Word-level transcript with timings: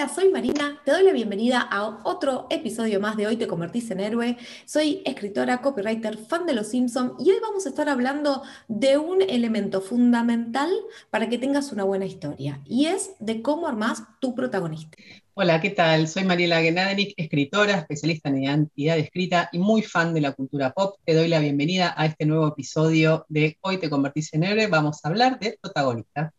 Hola, 0.00 0.08
soy 0.08 0.30
Marina, 0.30 0.80
te 0.82 0.92
doy 0.92 1.04
la 1.04 1.12
bienvenida 1.12 1.60
a 1.60 2.00
otro 2.04 2.46
episodio 2.48 3.00
más 3.00 3.18
de 3.18 3.26
Hoy 3.26 3.36
te 3.36 3.46
convertís 3.46 3.90
en 3.90 4.00
héroe. 4.00 4.38
Soy 4.64 5.02
escritora, 5.04 5.60
copywriter, 5.60 6.16
fan 6.16 6.46
de 6.46 6.54
Los 6.54 6.68
Simpson 6.68 7.16
y 7.18 7.30
hoy 7.30 7.36
vamos 7.42 7.66
a 7.66 7.68
estar 7.68 7.86
hablando 7.90 8.42
de 8.66 8.96
un 8.96 9.20
elemento 9.20 9.82
fundamental 9.82 10.70
para 11.10 11.28
que 11.28 11.36
tengas 11.36 11.70
una 11.70 11.84
buena 11.84 12.06
historia 12.06 12.62
y 12.64 12.86
es 12.86 13.10
de 13.18 13.42
cómo 13.42 13.68
armás 13.68 14.04
tu 14.22 14.34
protagonista. 14.34 14.96
Hola, 15.34 15.60
¿qué 15.60 15.68
tal? 15.68 16.08
Soy 16.08 16.24
Mariela 16.24 16.62
Genadenik, 16.62 17.12
escritora, 17.18 17.74
especialista 17.74 18.30
en 18.30 18.44
identidad 18.44 18.96
escrita 18.96 19.50
y 19.52 19.58
muy 19.58 19.82
fan 19.82 20.14
de 20.14 20.22
la 20.22 20.32
cultura 20.32 20.72
pop. 20.72 20.96
Te 21.04 21.12
doy 21.12 21.28
la 21.28 21.40
bienvenida 21.40 21.92
a 21.94 22.06
este 22.06 22.24
nuevo 22.24 22.48
episodio 22.48 23.26
de 23.28 23.58
Hoy 23.60 23.76
te 23.76 23.90
convertís 23.90 24.32
en 24.32 24.44
héroe. 24.44 24.66
Vamos 24.66 25.00
a 25.04 25.08
hablar 25.08 25.38
de 25.38 25.58
protagonista. 25.60 26.32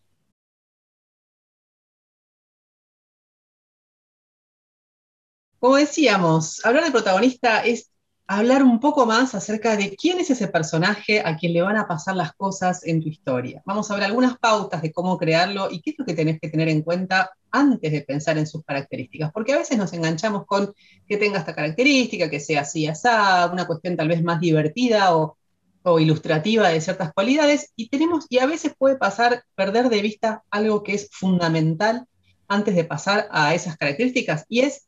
Como 5.61 5.75
decíamos, 5.75 6.65
hablar 6.65 6.85
de 6.85 6.91
protagonista 6.91 7.63
es 7.63 7.91
hablar 8.25 8.63
un 8.63 8.79
poco 8.79 9.05
más 9.05 9.35
acerca 9.35 9.77
de 9.77 9.95
quién 9.95 10.19
es 10.19 10.31
ese 10.31 10.47
personaje 10.47 11.21
a 11.23 11.37
quien 11.37 11.53
le 11.53 11.61
van 11.61 11.77
a 11.77 11.87
pasar 11.87 12.15
las 12.15 12.33
cosas 12.33 12.83
en 12.83 12.99
tu 12.99 13.09
historia. 13.09 13.61
Vamos 13.63 13.91
a 13.91 13.93
ver 13.93 14.05
algunas 14.05 14.39
pautas 14.39 14.81
de 14.81 14.91
cómo 14.91 15.19
crearlo 15.19 15.69
y 15.69 15.79
qué 15.79 15.91
es 15.91 15.97
lo 15.99 16.05
que 16.05 16.15
tenés 16.15 16.39
que 16.41 16.49
tener 16.49 16.67
en 16.67 16.81
cuenta 16.81 17.29
antes 17.51 17.91
de 17.91 18.01
pensar 18.01 18.39
en 18.39 18.47
sus 18.47 18.63
características, 18.63 19.31
porque 19.31 19.53
a 19.53 19.59
veces 19.59 19.77
nos 19.77 19.93
enganchamos 19.93 20.47
con 20.47 20.73
que 21.07 21.17
tenga 21.17 21.37
esta 21.37 21.53
característica, 21.53 22.27
que 22.27 22.39
sea 22.39 22.61
así, 22.61 22.87
así, 22.87 23.07
una 23.53 23.67
cuestión 23.67 23.95
tal 23.95 24.07
vez 24.07 24.23
más 24.23 24.39
divertida 24.39 25.15
o, 25.15 25.37
o 25.83 25.99
ilustrativa 25.99 26.69
de 26.69 26.81
ciertas 26.81 27.13
cualidades, 27.13 27.71
y 27.75 27.87
tenemos, 27.89 28.25
y 28.29 28.39
a 28.39 28.47
veces 28.47 28.73
puede 28.75 28.95
pasar 28.95 29.43
perder 29.53 29.89
de 29.89 30.01
vista 30.01 30.43
algo 30.49 30.81
que 30.81 30.95
es 30.95 31.07
fundamental 31.11 32.07
antes 32.47 32.73
de 32.73 32.83
pasar 32.83 33.27
a 33.29 33.53
esas 33.53 33.77
características, 33.77 34.45
y 34.49 34.61
es 34.61 34.87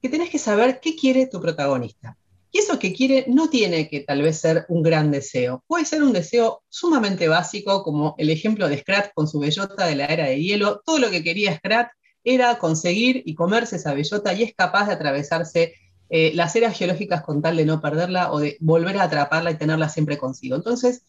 que 0.00 0.08
tenés 0.08 0.30
que 0.30 0.38
saber 0.38 0.80
qué 0.80 0.96
quiere 0.96 1.26
tu 1.26 1.40
protagonista. 1.40 2.16
Y 2.50 2.58
eso 2.58 2.78
que 2.78 2.94
quiere 2.94 3.26
no 3.28 3.50
tiene 3.50 3.88
que 3.88 4.00
tal 4.00 4.22
vez 4.22 4.38
ser 4.38 4.64
un 4.68 4.82
gran 4.82 5.10
deseo. 5.10 5.62
Puede 5.66 5.84
ser 5.84 6.02
un 6.02 6.12
deseo 6.12 6.62
sumamente 6.68 7.28
básico, 7.28 7.82
como 7.82 8.14
el 8.16 8.30
ejemplo 8.30 8.68
de 8.68 8.78
Scrat 8.78 9.12
con 9.14 9.28
su 9.28 9.38
bellota 9.38 9.86
de 9.86 9.96
la 9.96 10.06
era 10.06 10.26
de 10.26 10.40
hielo. 10.40 10.80
Todo 10.84 10.98
lo 10.98 11.10
que 11.10 11.22
quería 11.22 11.56
Scrat 11.56 11.88
era 12.24 12.58
conseguir 12.58 13.22
y 13.26 13.34
comerse 13.34 13.76
esa 13.76 13.92
bellota 13.92 14.32
y 14.32 14.44
es 14.44 14.54
capaz 14.54 14.86
de 14.86 14.94
atravesarse 14.94 15.74
eh, 16.10 16.32
las 16.34 16.56
eras 16.56 16.76
geológicas 16.76 17.22
con 17.22 17.42
tal 17.42 17.56
de 17.56 17.66
no 17.66 17.82
perderla 17.82 18.32
o 18.32 18.38
de 18.38 18.56
volver 18.60 18.96
a 18.96 19.04
atraparla 19.04 19.50
y 19.50 19.58
tenerla 19.58 19.90
siempre 19.90 20.16
consigo. 20.16 20.56
Entonces, 20.56 21.04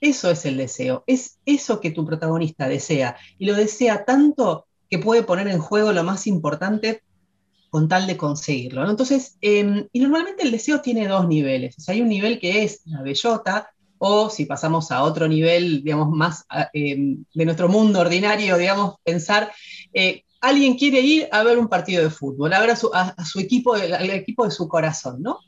eso 0.00 0.30
es 0.30 0.46
el 0.46 0.56
deseo. 0.56 1.04
Es 1.06 1.38
eso 1.44 1.80
que 1.80 1.90
tu 1.90 2.06
protagonista 2.06 2.66
desea. 2.66 3.16
Y 3.38 3.46
lo 3.46 3.54
desea 3.54 4.06
tanto 4.06 4.66
que 4.88 4.98
puede 4.98 5.22
poner 5.22 5.48
en 5.48 5.58
juego 5.58 5.92
lo 5.92 6.02
más 6.02 6.26
importante 6.26 7.02
con 7.70 7.88
tal 7.88 8.06
de 8.06 8.16
conseguirlo. 8.16 8.88
Entonces, 8.88 9.36
em, 9.40 9.86
y 9.92 10.00
normalmente 10.00 10.42
el 10.42 10.50
deseo 10.50 10.80
tiene 10.80 11.06
dos 11.08 11.28
niveles. 11.28 11.88
hay 11.88 12.00
un 12.00 12.08
nivel 12.08 12.38
que 12.38 12.64
es 12.64 12.82
la 12.86 13.02
bellota, 13.02 13.70
o 13.98 14.30
si 14.30 14.46
pasamos 14.46 14.90
a 14.92 15.02
otro 15.02 15.28
nivel, 15.28 15.82
digamos, 15.82 16.10
más 16.10 16.44
em, 16.72 17.24
de 17.34 17.44
nuestro 17.44 17.68
mundo 17.68 18.00
ordinario, 18.00 18.56
digamos, 18.56 18.96
pensar, 19.04 19.52
eh, 19.92 20.22
alguien 20.40 20.76
quiere 20.76 21.00
ir 21.00 21.28
a 21.32 21.42
ver 21.42 21.58
un 21.58 21.68
partido 21.68 22.02
de 22.02 22.10
fútbol, 22.10 22.52
a 22.52 22.60
ver 22.60 22.70
a 22.70 22.76
su, 22.76 23.40
equipo, 23.40 23.74
al 23.74 24.10
equipo 24.10 24.44
de 24.44 24.52
su 24.52 24.68
corazón, 24.68 25.22
¿no? 25.22 25.40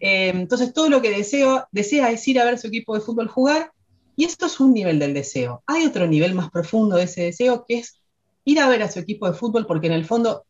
Em, 0.00 0.40
entonces, 0.40 0.72
todo 0.72 0.88
lo 0.88 1.02
que 1.02 1.10
deseo, 1.10 1.68
desea 1.70 2.10
es 2.10 2.26
ir 2.28 2.40
a 2.40 2.44
ver 2.44 2.58
su 2.58 2.68
equipo 2.68 2.94
de 2.94 3.00
fútbol 3.02 3.28
jugar, 3.28 3.72
y 4.16 4.24
esto 4.24 4.46
es 4.46 4.58
un 4.58 4.74
nivel 4.74 4.98
del 4.98 5.14
deseo. 5.14 5.62
Hay 5.66 5.86
otro 5.86 6.06
nivel 6.06 6.34
más 6.34 6.50
profundo 6.50 6.96
de 6.96 7.04
ese 7.04 7.22
deseo, 7.22 7.64
que 7.68 7.78
es 7.78 8.00
ir 8.44 8.60
a 8.60 8.68
ver 8.68 8.82
a 8.82 8.90
su 8.90 8.98
equipo 8.98 9.30
de 9.30 9.36
fútbol 9.36 9.66
porque 9.66 9.86
en 9.86 9.92
el 9.92 10.06
fondo 10.06 10.44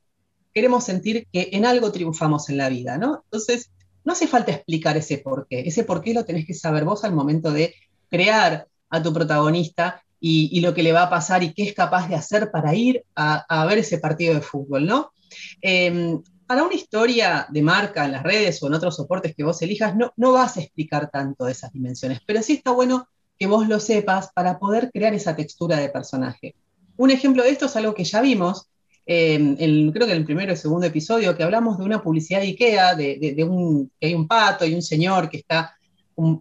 queremos 0.59 0.83
sentir 0.83 1.29
que 1.33 1.51
en 1.53 1.65
algo 1.65 1.93
triunfamos 1.93 2.49
en 2.49 2.57
la 2.57 2.69
vida, 2.69 2.99
¿no? 2.99 3.23
Entonces, 3.27 3.71
no 4.03 4.13
hace 4.13 4.27
falta 4.27 4.51
explicar 4.51 4.97
ese 4.97 5.19
por 5.19 5.47
qué. 5.47 5.61
Ese 5.61 5.85
por 5.85 6.03
qué 6.03 6.13
lo 6.13 6.25
tenés 6.25 6.47
que 6.47 6.55
saber 6.55 6.85
vos 6.85 7.05
al 7.05 7.15
momento 7.15 7.53
de 7.53 7.77
crear 8.11 8.67
a 8.91 9.01
tu 9.01 9.13
protagonista 9.13 10.03
y, 10.19 10.61
lo 10.61 10.75
que 10.75 10.83
le 10.83 10.91
va 10.91 11.03
a 11.03 11.11
pasar 11.11 11.45
y 11.45 11.55
qué 11.55 11.63
es 11.63 11.75
capaz 11.75 12.09
de 12.09 12.17
hacer 12.17 12.51
para 12.51 12.75
ir 12.75 13.05
a, 13.15 13.67
ver 13.67 13.79
ese 13.79 13.99
partido 13.99 14.35
de 14.35 14.41
fútbol, 14.41 14.85
¿no? 14.85 15.13
Em, 15.61 16.21
para 16.45 16.65
una 16.65 16.75
historia 16.75 17.47
de 17.49 17.63
marca 17.63 18.05
en 18.05 18.11
las 18.11 18.25
redes 18.25 18.61
o 18.61 18.67
en 18.67 18.75
otros 18.75 18.97
soportes 18.97 19.37
que 19.37 19.45
vos 19.45 19.63
elijas, 19.63 19.95
no, 19.95 20.13
no 20.17 20.33
vas 20.33 20.57
a 20.57 20.61
explicar 20.61 21.09
tanto 21.09 21.45
de 21.45 21.53
esas 21.53 21.73
dimensiones, 21.73 22.19
pero 22.27 22.43
sí 22.43 22.55
está 22.55 22.73
bueno 22.73 23.07
que 23.39 23.47
vos 23.47 23.69
lo 23.69 23.79
sepas 23.79 24.33
para 24.35 24.59
poder 24.59 24.91
crear 24.91 25.15
esa 25.15 25.37
textura 25.37 25.77
de 25.77 25.89
personaje. 25.89 26.57
Un 26.97 27.13
ejemplo 27.13 27.45
de 27.45 27.51
esto 27.51 27.67
es 27.67 27.77
algo 27.77 27.95
que 27.95 28.03
ya 28.03 28.21
vimos, 28.21 28.69
Creo 29.09 30.07
que 30.07 30.13
en 30.13 30.19
el 30.19 30.25
primero 30.27 30.53
y 30.53 30.57
segundo 30.57 30.87
episodio, 30.87 31.35
que 31.35 31.43
hablamos 31.43 31.79
de 31.79 31.85
una 31.85 32.03
publicidad 32.03 32.41
de 32.41 32.49
IKEA, 32.49 32.95
de, 32.95 33.47
un, 33.49 33.91
que 33.99 34.09
hay 34.09 34.15
un 34.15 34.29
pato 34.29 34.67
y 34.67 34.75
un 34.75 34.83
señor 34.83 35.31
que 35.31 35.39
está 35.39 35.75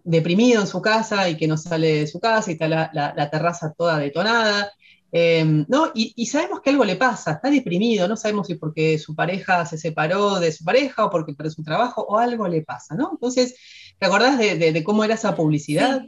deprimido 0.04 0.60
en 0.60 0.66
su 0.66 0.82
casa 0.82 1.30
y 1.30 1.38
que 1.38 1.46
no 1.46 1.56
sale 1.56 2.00
de 2.00 2.06
su 2.06 2.20
casa 2.20 2.50
y 2.50 2.54
está 2.54 2.68
la, 2.68 3.30
terraza 3.30 3.72
toda 3.72 3.98
detonada. 3.98 4.70
Em, 5.10 5.64
¿no? 5.66 5.92
Y, 5.94 6.26
sabemos 6.26 6.60
que 6.60 6.68
algo 6.68 6.84
le 6.84 6.96
pasa, 6.96 7.32
está 7.32 7.48
deprimido, 7.48 8.06
no 8.06 8.16
sabemos 8.18 8.46
si 8.46 8.56
porque 8.56 8.98
su 8.98 9.14
pareja 9.14 9.64
se 9.64 9.78
separó 9.78 10.38
de 10.38 10.52
su 10.52 10.62
pareja 10.62 11.06
o 11.06 11.10
porque 11.10 11.32
perdió 11.32 11.52
su 11.52 11.62
trabajo 11.62 12.02
o 12.02 12.18
algo 12.18 12.46
le 12.48 12.60
pasa, 12.60 12.94
¿no? 12.94 13.12
Entonces, 13.12 13.56
¿te 13.98 14.04
acordás 14.04 14.36
de, 14.36 14.84
cómo 14.84 15.04
era 15.04 15.14
esa 15.14 15.34
publicidad? 15.34 16.02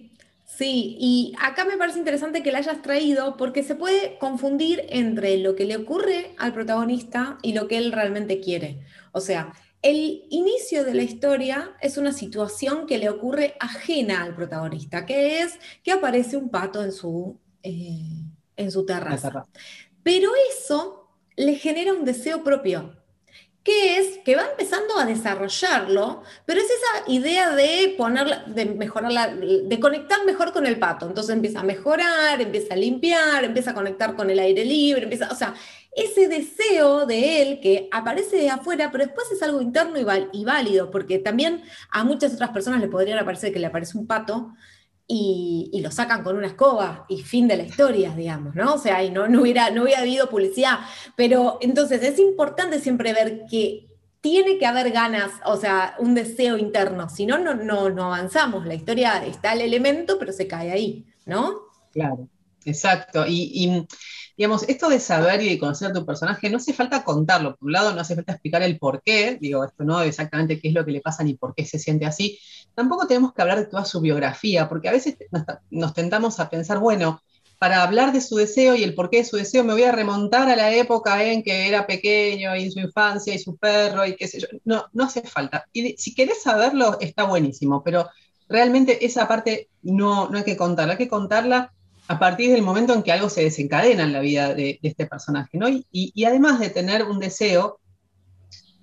Y 0.66 1.34
acá 1.40 1.64
me 1.64 1.76
parece 1.76 1.98
interesante 1.98 2.42
que 2.42 2.52
la 2.52 2.58
hayas 2.58 2.82
traído 2.82 3.36
porque 3.36 3.62
se 3.62 3.74
puede 3.74 4.18
confundir 4.18 4.84
entre 4.88 5.38
lo 5.38 5.56
que 5.56 5.64
le 5.64 5.76
ocurre 5.76 6.34
al 6.38 6.52
protagonista 6.52 7.38
y 7.42 7.52
lo 7.52 7.68
que 7.68 7.78
él 7.78 7.92
realmente 7.92 8.40
quiere. 8.40 8.80
O 9.12 9.20
sea, 9.20 9.52
el 9.82 10.24
inicio 10.28 10.84
de 10.84 10.94
la 10.94 11.02
historia 11.02 11.74
es 11.80 11.96
una 11.96 12.12
situación 12.12 12.86
que 12.86 12.98
le 12.98 13.08
ocurre 13.08 13.54
ajena 13.60 14.22
al 14.22 14.34
protagonista, 14.34 15.06
que 15.06 15.40
es 15.40 15.58
que 15.82 15.92
aparece 15.92 16.36
un 16.36 16.50
pato 16.50 16.82
en 16.82 16.92
su, 16.92 17.38
eh, 17.62 18.24
en 18.56 18.70
su 18.70 18.84
terraza. 18.84 19.46
Pero 20.02 20.30
eso 20.52 21.08
le 21.36 21.54
genera 21.54 21.94
un 21.94 22.04
deseo 22.04 22.44
propio 22.44 22.99
que 23.62 23.98
es 23.98 24.18
que 24.24 24.36
va 24.36 24.46
empezando 24.50 24.98
a 24.98 25.04
desarrollarlo, 25.04 26.22
pero 26.46 26.60
es 26.60 26.66
esa 26.66 27.10
idea 27.10 27.54
de 27.54 27.94
ponerla, 27.96 28.44
de 28.46 28.64
mejorarla, 28.64 29.34
de 29.36 29.80
conectar 29.80 30.24
mejor 30.24 30.52
con 30.52 30.66
el 30.66 30.78
pato. 30.78 31.06
Entonces 31.06 31.34
empieza 31.34 31.60
a 31.60 31.64
mejorar, 31.64 32.40
empieza 32.40 32.74
a 32.74 32.76
limpiar, 32.76 33.44
empieza 33.44 33.72
a 33.72 33.74
conectar 33.74 34.16
con 34.16 34.30
el 34.30 34.38
aire 34.38 34.64
libre, 34.64 35.02
empieza, 35.02 35.28
o 35.30 35.34
sea, 35.34 35.54
ese 35.92 36.28
deseo 36.28 37.04
de 37.04 37.42
él 37.42 37.60
que 37.60 37.88
aparece 37.90 38.36
de 38.36 38.50
afuera, 38.50 38.90
pero 38.90 39.04
después 39.04 39.30
es 39.32 39.42
algo 39.42 39.60
interno 39.60 39.98
y, 40.32 40.44
válido, 40.44 40.90
porque 40.90 41.18
también 41.18 41.62
a 41.90 42.04
muchas 42.04 42.32
otras 42.32 42.50
personas 42.50 42.80
le 42.80 42.88
podría 42.88 43.22
parecer 43.24 43.52
que 43.52 43.58
le 43.58 43.66
aparece 43.66 43.98
un 43.98 44.06
pato 44.06 44.54
y, 45.12 45.80
lo 45.82 45.90
sacan 45.90 46.22
con 46.22 46.36
una 46.36 46.46
escoba 46.46 47.04
y 47.08 47.22
fin 47.22 47.48
de 47.48 47.56
la 47.56 47.64
historia, 47.64 48.14
digamos, 48.14 48.54
¿no? 48.54 48.74
O 48.74 48.78
sea, 48.78 49.02
y 49.02 49.10
no, 49.10 49.26
no, 49.26 49.42
hubiera, 49.42 49.70
no 49.70 49.82
hubiera 49.82 50.02
habido 50.02 50.30
publicidad. 50.30 50.78
Pero 51.16 51.58
entonces 51.60 52.02
es 52.04 52.20
importante 52.20 52.78
siempre 52.78 53.12
ver 53.12 53.44
que 53.50 53.88
tiene 54.20 54.56
que 54.58 54.66
haber 54.66 54.92
ganas, 54.92 55.32
o 55.44 55.56
sea, 55.56 55.96
un 55.98 56.14
deseo 56.14 56.58
interno, 56.58 57.08
si 57.08 57.26
no, 57.26 57.38
no, 57.38 57.90
no 57.90 58.04
avanzamos. 58.04 58.66
La 58.66 58.74
historia 58.74 59.24
está 59.26 59.54
el 59.54 59.62
elemento, 59.62 60.16
pero 60.16 60.32
se 60.32 60.46
cae 60.46 60.70
ahí, 60.70 61.06
¿no? 61.26 61.62
Claro, 61.92 62.28
exacto. 62.64 63.24
y 63.26 63.84
digamos, 64.40 64.62
esto 64.70 64.88
de 64.88 65.00
saber 65.00 65.42
y 65.42 65.50
de 65.50 65.58
conocer 65.58 65.90
a 65.90 65.92
tu 65.92 66.06
personaje, 66.06 66.48
no 66.48 66.56
hace 66.56 66.72
falta 66.72 67.04
contarlo. 67.04 67.56
Por 67.56 67.66
un 67.66 67.72
lado, 67.72 67.92
no 67.92 68.00
hace 68.00 68.14
falta 68.14 68.32
explicar 68.32 68.62
el 68.62 68.78
por 68.78 69.02
qué, 69.02 69.36
digo, 69.38 69.62
esto 69.62 69.84
no 69.84 70.00
exactamente 70.00 70.58
qué 70.58 70.68
es 70.68 70.74
lo 70.74 70.82
que 70.82 70.92
le 70.92 71.02
pasa 71.02 71.22
ni 71.22 71.34
por 71.34 71.54
qué 71.54 71.66
se 71.66 71.78
siente 71.78 72.06
así. 72.06 72.38
Tampoco 72.74 73.06
tenemos 73.06 73.34
que 73.34 73.42
hablar 73.42 73.58
de 73.58 73.66
toda 73.66 73.84
su 73.84 74.00
biografía, 74.00 74.66
porque 74.66 74.88
a 74.88 74.92
veces 74.92 75.18
nos, 75.70 75.92
tentamos 75.92 76.40
a 76.40 76.48
pensar, 76.48 76.78
bueno, 76.78 77.20
para 77.58 77.82
hablar 77.82 78.14
de 78.14 78.22
su 78.22 78.34
deseo 78.36 78.74
y 78.76 78.82
el 78.82 78.94
porqué 78.94 79.18
de 79.18 79.24
su 79.26 79.36
deseo, 79.36 79.62
me 79.62 79.74
voy 79.74 79.82
a 79.82 79.92
remontar 79.92 80.48
a 80.48 80.56
la 80.56 80.74
época 80.74 81.22
en 81.22 81.42
que 81.42 81.68
era 81.68 81.86
pequeño 81.86 82.56
y 82.56 82.62
en 82.62 82.72
su 82.72 82.80
infancia 82.80 83.34
y 83.34 83.38
su 83.38 83.58
perro 83.58 84.06
y 84.06 84.16
qué 84.16 84.26
sé 84.26 84.40
yo. 84.40 84.48
No, 84.64 84.86
no 84.94 85.04
hace 85.04 85.20
falta. 85.20 85.66
Y 85.70 85.98
si 85.98 86.14
querés 86.14 86.42
saberlo, 86.42 86.96
está 86.98 87.24
buenísimo, 87.24 87.82
pero 87.84 88.08
realmente 88.48 89.04
esa 89.04 89.28
parte 89.28 89.68
no, 89.82 90.30
no 90.30 90.38
hay 90.38 90.44
que 90.44 90.56
contarla, 90.56 90.94
hay 90.94 90.98
que 90.98 91.08
contarla 91.08 91.74
a 92.10 92.18
partir 92.18 92.50
del 92.50 92.62
momento 92.62 92.92
en 92.92 93.04
que 93.04 93.12
algo 93.12 93.28
se 93.28 93.44
desencadena 93.44 94.02
en 94.02 94.12
la 94.12 94.18
vida 94.18 94.52
de, 94.52 94.80
este 94.82 95.06
personaje, 95.06 95.56
¿no? 95.56 95.68
Y, 95.68 96.24
además 96.24 96.58
de 96.58 96.68
tener 96.68 97.04
un 97.04 97.20
deseo, 97.20 97.78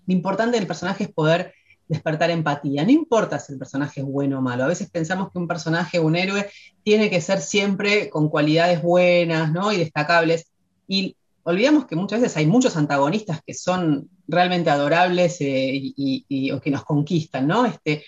lo 0.06 0.14
importante 0.14 0.58
del 0.58 0.66
personaje 0.66 1.04
es 1.04 1.10
poder 1.12 1.54
despertar 1.90 2.32
empatía. 2.32 2.86
No 2.86 2.92
importa 2.92 3.38
si 3.38 3.52
el 3.52 3.60
personaje 3.60 4.00
es 4.00 4.06
bueno 4.06 4.40
o 4.40 4.42
malo. 4.42 4.64
A 4.64 4.68
veces 4.68 4.90
pensamos 4.90 5.30
que 5.30 5.40
un 5.40 5.48
personaje, 5.50 6.00
un 6.00 6.16
héroe, 6.16 6.50
tiene 6.84 7.10
que 7.10 7.20
ser 7.20 7.42
siempre 7.42 8.10
con 8.10 8.30
cualidades 8.30 8.82
buenas, 8.82 9.52
¿no? 9.52 9.74
Y 9.74 9.78
destacables. 9.78 10.50
Y 10.88 11.18
olvidamos 11.44 11.86
que 11.86 11.98
muchas 11.98 12.22
veces 12.22 12.38
hay 12.38 12.46
muchos 12.46 12.78
antagonistas 12.78 13.42
que 13.46 13.54
son 13.54 14.10
realmente 14.30 14.70
adorables 14.70 15.42
eh, 15.42 15.70
y, 15.74 16.52
o 16.52 16.62
que 16.62 16.72
nos 16.72 16.86
conquistan, 16.86 17.46
¿no? 17.46 17.66
Este, 17.66 18.06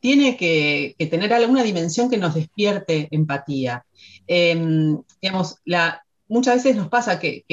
tiene 0.00 0.36
que, 0.36 0.94
tener 1.10 1.32
alguna 1.32 1.62
dimensión 1.62 2.10
que 2.10 2.18
nos 2.18 2.34
despierte 2.34 3.08
empatía. 3.10 3.84
Em, 4.26 5.02
digamos, 5.20 5.58
muchas 6.28 6.56
veces 6.56 6.76
nos 6.76 6.88
pasa 6.88 7.18
que, 7.18 7.44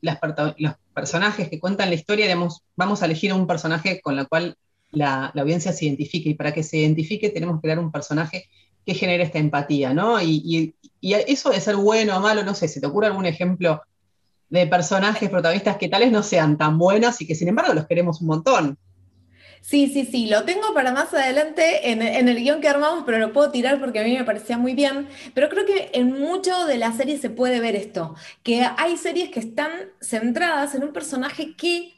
los 0.00 0.74
personajes 0.94 1.48
que 1.48 1.60
cuentan 1.60 1.90
la 1.90 1.94
historia, 1.94 2.26
digamos, 2.26 2.62
vamos 2.76 3.02
a 3.02 3.06
elegir 3.06 3.32
un 3.32 3.46
personaje 3.46 4.00
con 4.00 4.18
el 4.18 4.28
cual 4.28 4.56
la, 4.90 5.26
audiencia 5.36 5.72
se 5.72 5.86
identifique 5.86 6.30
y 6.30 6.34
para 6.34 6.52
que 6.52 6.62
se 6.62 6.78
identifique 6.78 7.30
tenemos 7.30 7.56
que 7.56 7.62
crear 7.62 7.78
un 7.78 7.92
personaje 7.92 8.48
que 8.84 8.94
genere 8.94 9.24
esta 9.24 9.38
empatía, 9.38 9.92
¿no? 9.92 10.20
Y, 10.22 10.74
eso 11.02 11.50
de 11.50 11.60
ser 11.60 11.76
bueno 11.76 12.16
o 12.16 12.20
malo, 12.20 12.42
no 12.42 12.54
sé, 12.54 12.66
¿se 12.66 12.80
te 12.80 12.86
ocurre 12.86 13.06
algún 13.06 13.26
ejemplo 13.26 13.82
de 14.48 14.66
personajes 14.66 15.30
protagonistas 15.30 15.76
que 15.76 15.88
tales 15.88 16.10
no 16.10 16.22
sean 16.22 16.56
tan 16.56 16.78
buenos 16.78 17.20
y 17.20 17.26
que 17.26 17.36
sin 17.36 17.48
embargo 17.48 17.74
los 17.74 17.86
queremos 17.86 18.20
un 18.20 18.26
montón? 18.28 18.78
Sí, 19.60 19.88
sí, 19.88 20.04
sí, 20.04 20.26
lo 20.26 20.44
tengo 20.44 20.72
para 20.74 20.92
más 20.92 21.12
adelante 21.12 21.90
en, 21.90 22.00
el 22.02 22.36
guion 22.38 22.60
que 22.60 22.68
armamos, 22.68 23.02
pero 23.04 23.18
lo 23.18 23.32
puedo 23.32 23.50
tirar 23.50 23.80
porque 23.80 23.98
a 23.98 24.04
mí 24.04 24.16
me 24.16 24.24
parecía 24.24 24.58
muy 24.58 24.74
bien. 24.74 25.08
Pero 25.34 25.48
creo 25.48 25.66
que 25.66 25.90
en 25.92 26.12
mucho 26.12 26.66
de 26.66 26.78
las 26.78 26.96
series 26.96 27.20
se 27.20 27.30
puede 27.30 27.60
ver 27.60 27.74
esto, 27.74 28.14
que 28.42 28.66
hay 28.76 28.96
series 28.96 29.30
que 29.30 29.40
están 29.40 29.70
centradas 30.00 30.74
en 30.74 30.84
un 30.84 30.92
personaje 30.92 31.56
que 31.56 31.92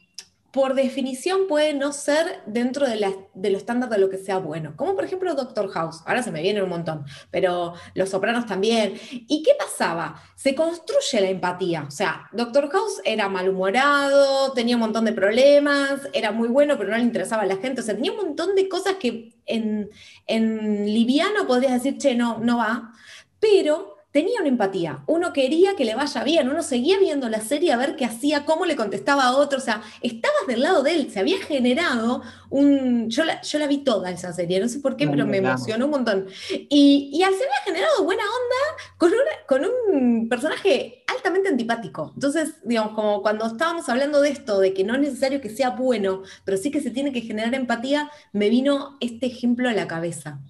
por 0.51 0.75
definición 0.75 1.47
puede 1.47 1.75
no 1.75 1.93
ser 1.93 2.41
dentro 2.47 2.89
de, 2.89 2.97
la, 2.97 3.13
de 3.35 3.51
lo 3.51 3.59
estándar 3.59 3.91
de 3.91 3.99
lo 3.99 4.09
que 4.09 4.17
sea 4.17 4.39
bueno. 4.39 4.75
Como 4.77 4.95
por 4.95 5.05
ejemplo 5.05 5.35
Doctor 5.35 5.69
House, 5.71 6.03
ahora 6.07 6.23
se 6.23 6.31
me 6.31 6.41
viene 6.41 6.63
un 6.63 6.71
montón, 6.71 7.05
pero 7.31 7.75
Los 7.95 8.11
Sopranos 8.11 8.47
también. 8.47 8.95
¿Y 9.11 9.43
qué 9.43 9.53
pasaba? 9.59 10.23
Se 10.37 10.55
construye 10.55 11.21
la 11.21 11.29
empatía. 11.29 11.85
O 11.87 11.91
sea, 11.91 12.29
Doctor 12.33 12.71
House 12.71 13.01
era 13.05 13.29
malhumorado, 13.29 14.53
tenía 14.53 14.77
un 14.77 14.81
montón 14.81 15.05
de 15.05 15.13
problemas, 15.13 16.01
era 16.15 16.33
muy 16.33 16.49
bueno, 16.49 16.79
pero 16.79 16.91
no 16.91 16.97
le 16.97 17.03
interesaba 17.03 17.43
a 17.43 17.47
la 17.47 17.57
gente. 17.57 17.83
O 17.83 17.85
sea, 17.85 17.95
tenía 17.95 18.13
un 18.13 18.19
montón 18.19 18.55
de 18.55 18.69
cosas 18.69 18.95
que 18.95 19.35
en, 19.45 19.91
en 20.27 20.87
liviano 20.87 21.47
podrías 21.47 21.75
decir, 21.75 21.99
che, 21.99 22.15
no, 22.15 22.39
no 22.39 22.57
va. 22.57 22.93
Pero 23.39 23.98
tenía 24.19 24.41
una 24.41 24.49
empatía, 24.49 25.05
uno 25.07 25.33
quería 25.33 25.77
que 25.77 25.85
le 25.85 25.95
vaya 25.95 26.25
bien, 26.25 26.49
uno 26.49 26.65
seguía 26.65 26.99
viendo 26.99 27.29
la 27.29 27.41
serie 27.41 27.71
a 27.71 27.77
ver 27.77 27.95
qué 27.95 28.05
hacía, 28.05 28.45
cómo 28.45 28.67
le 28.67 28.75
contestaba 28.75 29.23
a 29.23 29.37
otro, 29.37 29.59
o 29.59 29.61
sea, 29.61 29.81
estabas 30.03 30.45
del 30.49 30.63
lado 30.63 30.83
de 30.83 30.95
él, 30.95 31.11
se 31.13 31.21
había 31.21 31.39
generado 31.39 32.23
un... 32.51 33.09
Yo 33.11 33.25
la, 33.25 33.41
yo 33.43 33.61
la 33.61 33.69
vi 33.69 33.79
toda 33.79 34.11
esa 34.11 34.33
serie, 34.33 34.59
no 34.59 34.69
sé 34.69 34.81
por 34.81 34.97
qué, 34.97 35.07
pero 35.07 35.25
me 35.25 35.37
emocionó 35.37 35.85
un 35.85 35.93
montón. 35.93 36.27
Y, 36.51 37.11
y 37.13 37.19
se 37.19 37.25
había 37.27 37.63
generado 37.65 38.03
buena 38.03 38.25
onda 38.25 38.83
con, 38.97 39.13
con 39.47 39.63
un 39.65 40.29
personaje 40.29 41.05
altamente 41.07 41.51
antipático. 41.51 42.11
Entonces, 42.15 42.55
digamos, 42.65 42.95
como 42.95 43.23
cuando 43.23 43.47
estábamos 43.47 43.89
hablando 43.89 44.21
de 44.21 44.31
esto, 44.31 44.59
de 44.59 44.75
que 44.75 44.83
no 44.83 44.97
es 44.97 45.01
necesario 45.01 45.41
que 45.41 45.51
sea 45.51 45.71
bueno, 45.71 46.25
pero 46.45 46.57
sí 46.57 46.73
que 46.73 46.81
se 46.81 46.91
tiene 46.91 47.13
que 47.13 47.21
generar 47.21 47.55
empatía, 47.55 48.11
me 48.33 48.49
vino 48.49 48.97
este 48.99 49.27
ejemplo 49.27 49.69
a 49.69 49.75
la 49.75 49.87
cabeza. 49.87 50.41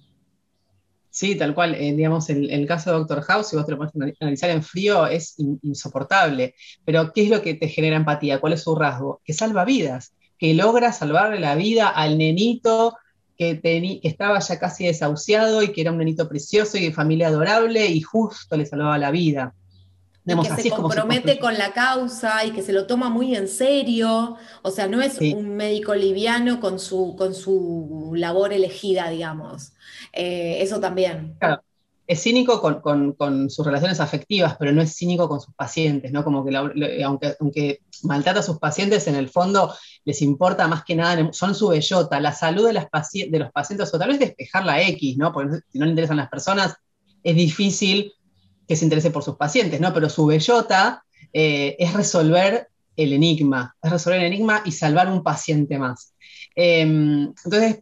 Sí, 1.19 1.35
tal 1.35 1.53
cual. 1.53 1.75
Eh, 1.75 1.91
digamos, 1.93 2.29
el, 2.29 2.49
el, 2.49 2.65
caso 2.65 2.91
de 2.91 2.97
Doctor 2.99 3.21
House, 3.23 3.49
si 3.49 3.57
vos 3.57 3.65
te 3.65 3.73
lo 3.73 3.77
pones 3.77 3.93
analizar 4.21 4.51
en 4.51 4.63
frío, 4.63 5.05
es 5.05 5.35
insoportable. 5.63 6.55
Pero, 6.85 7.11
¿qué 7.11 7.23
es 7.23 7.29
lo 7.29 7.41
que 7.41 7.55
te 7.55 7.67
genera 7.67 7.97
empatía? 7.97 8.39
¿Cuál 8.39 8.53
es 8.53 8.63
su 8.63 8.73
rasgo? 8.73 9.19
Que 9.25 9.33
salva 9.33 9.65
vidas, 9.65 10.13
que 10.37 10.53
logra 10.53 10.93
salvarle 10.93 11.41
la 11.41 11.55
vida 11.55 11.89
al 11.89 12.17
nenito 12.17 12.95
que, 13.37 13.59
que 13.59 13.99
estaba 14.03 14.39
ya 14.39 14.59
casi 14.59 14.85
desahuciado 14.85 15.61
y 15.61 15.73
que 15.73 15.81
era 15.81 15.91
un 15.91 15.97
nenito 15.97 16.29
precioso 16.29 16.77
y 16.77 16.85
de 16.85 16.93
familia 16.93 17.27
adorable 17.27 17.85
y 17.87 17.99
justo 17.99 18.55
le 18.55 18.65
salvaba 18.65 18.97
la 18.97 19.11
vida 19.11 19.53
que 20.35 20.63
se 20.63 20.69
compromete 20.69 21.39
con 21.39 21.57
la 21.57 21.73
causa 21.73 22.45
y 22.45 22.51
que 22.51 22.61
se 22.61 22.73
lo 22.73 22.85
toma 22.85 23.09
muy 23.09 23.35
en 23.35 23.47
serio. 23.47 24.37
O 24.61 24.71
sea, 24.71 24.87
no 24.87 25.01
es 25.01 25.19
un 25.19 25.55
médico 25.55 25.95
liviano 25.95 26.59
con 26.59 26.79
su, 26.79 27.15
con 27.17 27.33
su 27.33 28.11
labor 28.15 28.53
elegida, 28.53 29.09
digamos. 29.09 29.73
Eh, 30.13 30.57
eso 30.61 30.79
también. 30.79 31.35
Claro. 31.39 31.61
Es 32.07 32.23
cínico 32.23 32.59
con, 32.81 33.49
sus 33.51 33.63
relaciones 33.63 33.99
afectivas, 33.99 34.55
pero 34.57 34.71
no 34.71 34.81
es 34.81 34.95
cínico 34.95 35.29
con 35.29 35.39
sus 35.39 35.53
pacientes, 35.53 36.11
¿no? 36.11 36.23
Como 36.23 36.43
que 36.43 36.55
aunque, 37.03 37.81
maltrata 38.01 38.39
a 38.39 38.43
sus 38.43 38.57
pacientes, 38.57 39.05
en 39.05 39.13
el 39.13 39.29
fondo 39.29 39.75
les 40.05 40.23
importa 40.23 40.67
más 40.67 40.83
que 40.83 40.95
nada, 40.95 41.29
son 41.33 41.53
su 41.53 41.67
bellota, 41.67 42.19
la 42.19 42.33
salud 42.33 42.65
de 42.65 42.73
los 42.73 42.85
pacientes, 43.51 43.93
o 43.93 43.99
tal 43.99 44.09
vez 44.09 44.17
despejar 44.17 44.65
la 44.65 44.81
X, 44.81 45.17
¿no? 45.17 45.31
Porque 45.31 45.59
si 45.71 45.77
no 45.77 45.85
le 45.85 45.91
interesan 45.91 46.17
las 46.17 46.29
personas, 46.29 46.77
es 47.21 47.35
difícil 47.35 48.11
que 48.67 48.75
se 48.75 48.85
interese 48.85 49.11
por 49.11 49.23
sus 49.23 49.35
pacientes, 49.35 49.79
¿no? 49.79 49.93
Pero 49.93 50.09
su 50.09 50.25
bellota 50.25 51.03
eh, 51.31 51.75
es 51.77 51.93
resolver 51.93 52.69
el 52.95 53.13
enigma, 53.13 53.75
es 53.81 53.91
resolver 53.91 54.19
el 54.19 54.25
enigma 54.25 54.61
y 54.65 54.71
salvar 54.71 55.11
un 55.11 55.21
paciente 55.21 55.77
más. 55.77 56.13
Em, 56.55 57.33
entonces, 57.45 57.79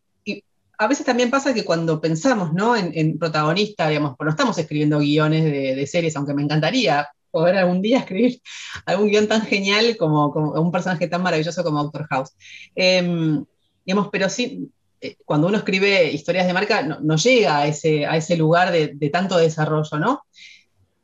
a 0.77 0.87
veces 0.87 1.05
también 1.05 1.31
pasa 1.31 1.53
que 1.53 1.65
cuando 1.65 1.99
pensamos 1.99 2.53
¿no? 2.53 2.75
en, 2.75 3.17
protagonista, 3.17 3.89
digamos, 3.89 4.15
no 4.19 4.29
estamos 4.29 4.57
escribiendo 4.57 4.99
guiones 4.99 5.43
de, 5.43 5.87
series, 5.87 6.15
aunque 6.15 6.33
me 6.33 6.43
encantaría 6.43 7.07
poder 7.31 7.57
algún 7.57 7.81
día 7.81 7.99
escribir 7.99 8.41
algún 8.85 9.09
guion 9.09 9.27
tan 9.27 9.41
genial 9.41 9.97
como, 9.97 10.27
un 10.27 10.71
personaje 10.71 11.07
tan 11.07 11.23
maravilloso 11.23 11.63
como 11.63 11.83
Doctor 11.83 12.07
House. 12.07 12.31
Em, 12.75 13.43
digamos, 13.85 14.09
pero 14.11 14.29
sí, 14.29 14.69
eh, 15.01 15.15
cuando 15.25 15.47
uno 15.47 15.57
escribe 15.57 16.11
historias 16.11 16.47
de 16.47 16.53
marca, 16.53 16.81
no, 16.81 17.15
llega 17.15 17.59
a 17.59 17.67
ese, 17.67 18.37
lugar 18.37 18.71
de, 18.71 18.91
de, 18.93 19.09
tanto 19.09 19.37
desarrollo, 19.37 19.97
¿no? 19.99 20.21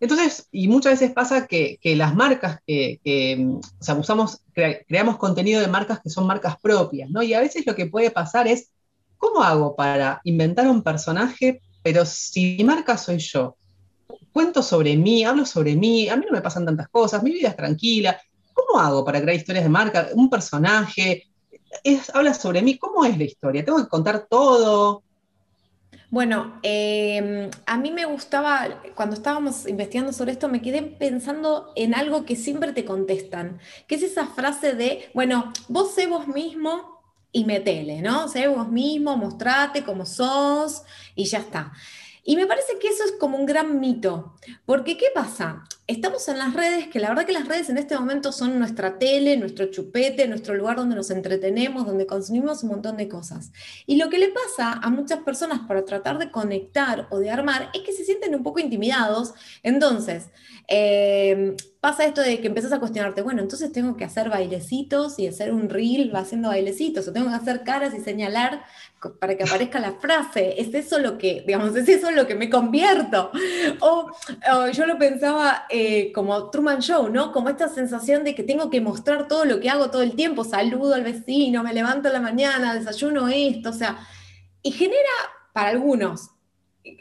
Entonces, 0.04 0.50
y 0.52 0.68
muchas 0.68 1.00
veces 1.00 1.14
pasa 1.14 1.48
que, 1.48 1.80
las 1.81 2.14
marcas 2.14 2.60
que, 2.68 3.00
o 3.48 3.84
sea, 3.84 3.96
usamos, 3.96 4.42
creamos 4.54 5.16
contenido 5.16 5.62
de 5.62 5.69
marcas 5.69 6.02
que 6.02 6.10
son 6.10 6.28
marcas 6.28 6.58
propias, 6.62 7.10
¿no? 7.10 7.24
Y 7.24 7.34
a 7.34 7.40
veces 7.40 7.66
lo 7.66 7.74
que 7.74 7.86
puede 7.86 8.12
pasar 8.12 8.46
es, 8.46 8.73
¿cómo 9.18 9.42
hago 9.42 9.75
para 9.75 10.21
inventar 10.24 10.68
un 10.68 10.81
personaje, 10.81 11.62
pero 11.81 12.06
si 12.06 12.56
mi 12.57 12.63
marca 12.63 12.98
soy 12.98 13.18
yo? 13.19 13.56
Cuento 14.31 14.63
sobre 14.63 14.95
mí, 14.95 15.24
hablo 15.24 15.45
sobre 15.45 15.75
mí, 15.75 16.10
a 16.10 16.15
mí 16.15 16.25
no 16.25 16.33
me 16.33 16.42
pasan 16.42 16.65
tantas 16.65 16.89
cosas, 16.89 17.24
mi 17.24 17.31
vida 17.31 17.50
es 17.50 17.56
tranquila. 17.56 18.19
¿Cómo 18.54 18.80
hago 18.80 19.04
para 19.06 19.21
crear 19.21 19.38
historias 19.38 19.63
de 19.63 19.69
marca? 19.69 20.10
Un 20.13 20.30
personaje, 20.30 21.27
habla 22.13 22.33
sobre 22.33 22.62
mí, 22.62 22.77
¿cómo 22.77 23.06
es 23.06 23.18
la 23.18 23.24
historia? 23.24 23.63
¿Tengo 23.63 23.83
que 23.83 23.89
contar 23.89 24.27
todo? 24.30 25.04
Bueno, 26.13 26.59
em, 26.62 27.50
a 27.66 27.77
mí 27.77 27.89
me 27.89 28.06
gustaba, 28.06 28.81
cuando 28.94 29.16
estábamos 29.16 29.68
investigando 29.68 30.13
sobre 30.13 30.33
esto, 30.33 30.48
me 30.48 30.62
quedé 30.62 30.83
pensando 30.83 31.71
en 31.75 31.95
algo 31.95 32.24
que 32.24 32.36
siempre 32.36 32.71
te 32.71 32.86
contestan, 32.86 33.59
que 33.88 33.95
es 33.95 34.04
esa 34.04 34.27
frase 34.27 34.74
de, 34.74 35.09
bueno, 35.16 35.51
vos 35.69 35.95
sé 35.95 36.06
vos 36.06 36.27
mismo 36.27 36.93
y 37.33 37.44
metele, 37.44 38.01
¿no? 38.01 38.30
Sé 38.30 38.47
vos 38.47 38.69
mismo, 38.69 39.18
mostrate 39.18 39.83
como 39.83 40.06
sos 40.06 40.83
y 41.15 41.25
ya 41.25 41.39
está. 41.39 41.74
Y 42.25 42.38
me 42.38 42.48
parece 42.48 42.80
que 42.80 42.88
eso 42.88 43.04
es 43.04 43.12
como 43.14 43.38
un 43.38 43.46
gran 43.46 43.81
mito, 43.81 44.34
porque 44.66 44.98
¿qué 44.98 45.08
pasa? 45.14 45.66
Estamos 45.88 46.25
en 46.30 46.38
las 46.38 46.54
redes, 46.54 46.88
que 46.88 47.02
la 47.02 47.10
verdad 47.10 47.25
que 47.25 47.34
las 47.34 47.50
redes 47.50 47.70
en 47.70 47.78
este 47.78 47.98
momento 47.98 48.31
son 48.31 48.58
nuestra 48.58 48.98
tele, 48.98 49.36
nuestro 49.36 49.66
chupete, 49.66 50.25
nuestro 50.30 50.56
lugar 50.56 50.78
donde 50.78 50.96
nos 50.96 51.12
entretenemos, 51.12 51.86
donde 51.86 52.06
consumimos 52.06 52.64
un 52.64 52.69
montón 52.69 52.95
de 52.95 53.09
cosas. 53.09 53.52
Y 53.86 53.97
lo 53.97 54.09
que 54.09 54.19
le 54.19 54.30
pasa 54.30 54.71
a 54.71 54.90
muchas 54.90 55.19
personas 55.19 55.59
para 55.68 55.83
tratar 55.83 56.18
de 56.18 56.31
conectar 56.31 57.07
o 57.09 57.19
de 57.19 57.30
armar 57.30 57.69
es 57.74 57.81
que 57.81 57.92
se 57.92 58.06
sienten 58.06 58.33
un 58.33 58.44
poco 58.44 58.59
intimidados. 58.62 59.33
Entonces, 59.62 60.30
eh, 60.69 61.57
pasa 61.81 62.06
esto 62.06 62.21
de 62.21 62.40
que 62.40 62.47
empezás 62.47 62.71
a 62.71 62.80
cuestionarte, 62.80 63.21
bueno, 63.21 63.42
entonces 63.42 63.74
tengo 63.74 63.97
que 63.97 64.06
hacer 64.06 64.30
bailecitos 64.30 65.19
y 65.19 65.28
hacer 65.28 65.54
un 65.54 65.68
reel 65.68 66.16
va 66.16 66.19
haciendo 66.19 66.47
bailecitos, 66.47 67.06
o 67.09 67.12
tengo 67.12 67.28
que 67.28 67.36
hacer 67.36 67.64
caras 67.64 67.94
y 67.94 68.00
señalar 68.00 68.64
para 69.19 69.36
que 69.36 69.44
aparezca 69.44 69.80
la 69.80 69.94
frase. 69.94 70.56
¿Es 70.60 70.74
eso 70.74 71.00
lo 71.00 71.18
que, 71.18 71.44
digamos, 71.45 71.76
es 71.76 71.88
eso 71.88 72.12
lo 72.12 72.28
que 72.28 72.36
me 72.36 72.50
convierto? 72.50 73.31
O, 73.80 74.12
yo 74.72 74.86
lo 74.86 74.98
pensaba 74.98 75.66
eh, 75.69 76.12
como 76.14 76.50
Truman 76.50 76.81
Show, 76.81 77.10
¿no? 77.10 77.31
Como 77.31 77.50
esta 77.50 77.69
sensación 77.69 78.24
de 78.24 78.36
que 78.36 78.44
tengo 78.44 78.69
que 78.69 78.81
mostrar 78.81 79.28
todo 79.28 79.45
lo 79.45 79.60
que 79.60 79.69
hago 79.69 79.90
todo 79.90 80.02
el 80.02 80.16
tiempo, 80.16 80.44
saludo 80.44 80.95
al 80.95 81.04
vecino, 81.04 81.64
me 81.64 81.74
levanto 81.74 82.07
en 82.07 82.14
la 82.14 82.22
mañana, 82.22 82.74
desayuno 82.74 83.28
esto, 83.28 83.69
o 83.69 83.74
sea, 83.74 84.00
y 84.62 84.72
genera 84.72 85.12
para 85.54 85.69
algunos 85.69 86.30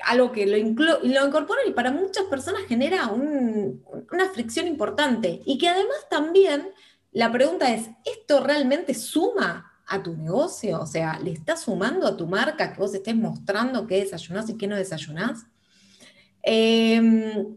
algo 0.04 0.30
que 0.30 0.46
lo, 0.46 0.56
lo 0.56 1.26
incorporan 1.26 1.66
y 1.66 1.72
para 1.72 1.90
muchas 1.90 2.24
personas 2.26 2.62
genera 2.68 3.08
una 3.08 4.28
fricción 4.32 4.68
importante. 4.68 5.42
Y 5.44 5.58
que 5.58 5.68
además 5.68 6.06
también 6.08 6.70
la 7.10 7.30
pregunta 7.32 7.72
es, 7.72 7.90
¿esto 8.04 8.44
realmente 8.44 8.94
suma 8.94 9.71
a 9.94 10.02
tu 10.02 10.16
negocio? 10.16 10.80
O 10.80 10.86
sea, 10.86 11.18
¿le 11.18 11.32
está 11.32 11.56
sumando 11.56 12.06
a 12.06 12.16
tu 12.16 12.26
marca 12.26 12.72
que 12.72 12.80
vos 12.80 12.94
estés 12.94 13.14
mostrando 13.14 13.86
qué 13.86 14.00
desayunás 14.00 14.48
y 14.48 14.56
qué 14.56 14.66
no 14.66 14.76
desayunás? 14.76 15.46
Em, 16.42 17.56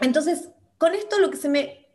entonces, 0.00 0.50
con 0.78 0.94
esto 0.94 1.18
lo 1.18 1.30
que 1.30 1.36
se 1.36 1.48
me... 1.48 1.86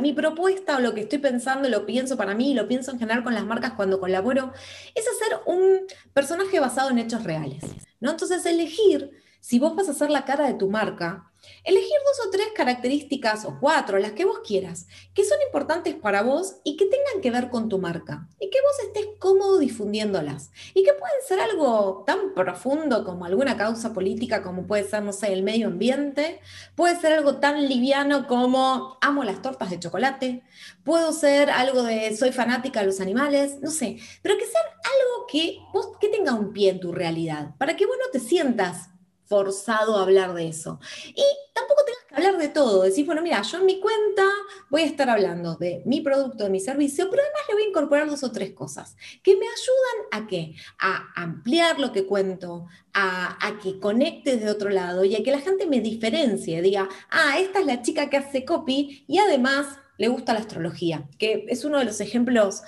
mi 0.00 0.12
propuesta 0.12 0.76
o 0.76 0.80
lo 0.80 0.94
que 0.94 1.02
estoy 1.02 1.18
pensando, 1.18 1.68
lo 1.68 1.84
pienso 1.84 2.16
para 2.16 2.34
mí, 2.34 2.54
lo 2.54 2.68
pienso 2.68 2.90
en 2.92 2.98
general 2.98 3.24
con 3.24 3.34
las 3.34 3.44
marcas 3.44 3.72
cuando 3.72 4.00
colaboro, 4.00 4.52
es 4.94 5.04
hacer 5.06 5.40
un 5.46 5.80
personaje 6.12 6.60
basado 6.60 6.90
en 6.90 6.98
hechos 6.98 7.24
reales. 7.24 7.64
¿no? 8.00 8.10
Entonces, 8.12 8.46
elegir 8.46 9.10
si 9.40 9.58
vos 9.58 9.76
vas 9.76 9.88
a 9.88 9.90
hacer 9.90 10.08
la 10.08 10.24
cara 10.24 10.46
de 10.46 10.54
tu 10.54 10.70
marca, 10.70 11.30
Elegir 11.64 11.98
dos 12.04 12.26
o 12.26 12.30
tres 12.30 12.48
características 12.54 13.44
o 13.44 13.58
cuatro, 13.60 13.98
las 13.98 14.12
que 14.12 14.24
vos 14.24 14.40
quieras, 14.46 14.86
que 15.14 15.24
son 15.24 15.38
importantes 15.46 15.94
para 15.94 16.22
vos 16.22 16.56
y 16.64 16.76
que 16.76 16.86
tengan 16.86 17.22
que 17.22 17.30
ver 17.30 17.50
con 17.50 17.68
tu 17.68 17.78
marca 17.78 18.28
y 18.38 18.50
que 18.50 18.60
vos 18.60 18.78
estés 18.86 19.06
cómodo 19.18 19.58
difundiéndolas 19.58 20.50
y 20.74 20.84
que 20.84 20.92
pueden 20.92 21.16
ser 21.26 21.40
algo 21.40 22.04
tan 22.06 22.34
profundo 22.34 23.04
como 23.04 23.24
alguna 23.24 23.56
causa 23.56 23.92
política 23.92 24.42
como 24.42 24.66
puede 24.66 24.84
ser, 24.84 25.02
no 25.02 25.12
sé, 25.12 25.32
el 25.32 25.42
medio 25.42 25.68
ambiente, 25.68 26.40
puede 26.74 27.00
ser 27.00 27.12
algo 27.12 27.38
tan 27.38 27.66
liviano 27.68 28.26
como 28.26 28.98
amo 29.00 29.24
las 29.24 29.42
tortas 29.42 29.70
de 29.70 29.80
chocolate, 29.80 30.42
puedo 30.84 31.12
ser 31.12 31.50
algo 31.50 31.82
de 31.82 32.16
soy 32.16 32.32
fanática 32.32 32.80
de 32.80 32.86
los 32.86 33.00
animales, 33.00 33.58
no 33.60 33.70
sé, 33.70 33.98
pero 34.22 34.36
que 34.36 34.46
sean 34.46 34.64
algo 34.64 35.26
que 35.26 35.58
vos 35.72 35.96
que 36.00 36.08
tenga 36.08 36.34
un 36.34 36.52
pie 36.52 36.70
en 36.70 36.80
tu 36.80 36.92
realidad, 36.92 37.54
para 37.58 37.76
que 37.76 37.86
vos 37.86 37.96
no 37.98 38.10
te 38.10 38.20
sientas 38.20 38.90
forzado 39.26 39.96
a 39.96 40.02
hablar 40.02 40.34
de 40.34 40.48
eso. 40.48 40.78
Y 41.06 41.24
tampoco 41.54 41.82
tengas 41.84 42.04
que 42.08 42.14
hablar 42.14 42.38
de 42.38 42.48
todo, 42.48 42.82
decir, 42.82 43.06
bueno, 43.06 43.22
mira, 43.22 43.42
yo 43.42 43.58
en 43.58 43.66
mi 43.66 43.80
cuenta 43.80 44.24
voy 44.70 44.82
a 44.82 44.86
estar 44.86 45.08
hablando 45.08 45.56
de 45.56 45.82
mi 45.86 46.00
producto, 46.00 46.44
de 46.44 46.50
mi 46.50 46.60
servicio, 46.60 47.08
pero 47.10 47.22
además 47.22 47.42
le 47.48 47.54
voy 47.54 47.62
a 47.64 47.68
incorporar 47.68 48.10
dos 48.10 48.22
o 48.24 48.32
tres 48.32 48.52
cosas 48.52 48.96
que 49.22 49.36
me 49.36 49.46
ayudan 49.46 50.24
a 50.24 50.26
qué? 50.26 50.54
A 50.78 51.12
ampliar 51.14 51.78
lo 51.80 51.92
que 51.92 52.06
cuento, 52.06 52.66
a, 52.92 53.38
a 53.46 53.58
que 53.58 53.78
conecte 53.78 54.36
de 54.36 54.50
otro 54.50 54.70
lado 54.70 55.04
y 55.04 55.14
a 55.16 55.22
que 55.22 55.30
la 55.30 55.40
gente 55.40 55.66
me 55.66 55.80
diferencie, 55.80 56.62
diga, 56.62 56.88
ah, 57.10 57.38
esta 57.38 57.60
es 57.60 57.66
la 57.66 57.82
chica 57.82 58.10
que 58.10 58.16
hace 58.16 58.44
copy 58.44 59.04
y 59.06 59.18
además 59.18 59.66
le 59.96 60.08
gusta 60.08 60.32
la 60.32 60.40
astrología, 60.40 61.08
que 61.18 61.46
es 61.48 61.64
uno 61.64 61.78
de 61.78 61.84
los 61.84 62.00
ejemplos 62.00 62.62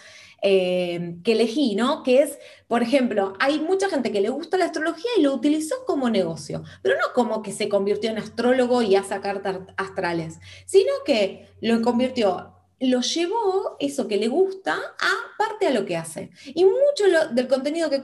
eh, 0.49 1.17
que 1.25 1.33
elegí, 1.33 1.75
¿no? 1.75 2.05
Que 2.05 2.23
es, 2.23 2.39
por 2.69 2.81
ejemplo, 2.81 3.33
hay 3.41 3.59
mucha 3.59 3.89
gente 3.89 4.13
que 4.13 4.21
le 4.21 4.29
gusta 4.29 4.57
la 4.57 4.67
astrología 4.67 5.11
y 5.19 5.23
lo 5.23 5.35
utilizó 5.35 5.75
como 5.87 6.09
negocio, 6.09 6.63
pero 6.83 6.95
no 6.95 7.13
como 7.15 7.43
que 7.43 7.51
se 7.51 7.69
convirtió 7.69 8.11
en 8.11 8.19
astrólogo 8.19 8.81
y 8.81 8.95
hace 8.95 9.19
cartas 9.21 9.59
astrales, 9.77 10.39
sino 10.65 10.93
que 11.05 11.49
lo 11.61 11.83
convirtió 11.83 12.53
lo 12.79 13.01
llevó 13.01 13.77
eso 13.81 14.07
que 14.07 14.19
le 14.19 14.29
gusta 14.29 14.75
a 14.75 15.37
parte 15.39 15.67
a 15.67 15.71
lo 15.71 15.87
que 15.87 15.97
hace. 15.97 16.31
Y 16.45 16.65
mucho 16.65 17.05
del 17.33 17.49
contenido 17.49 17.89
que, 17.89 18.03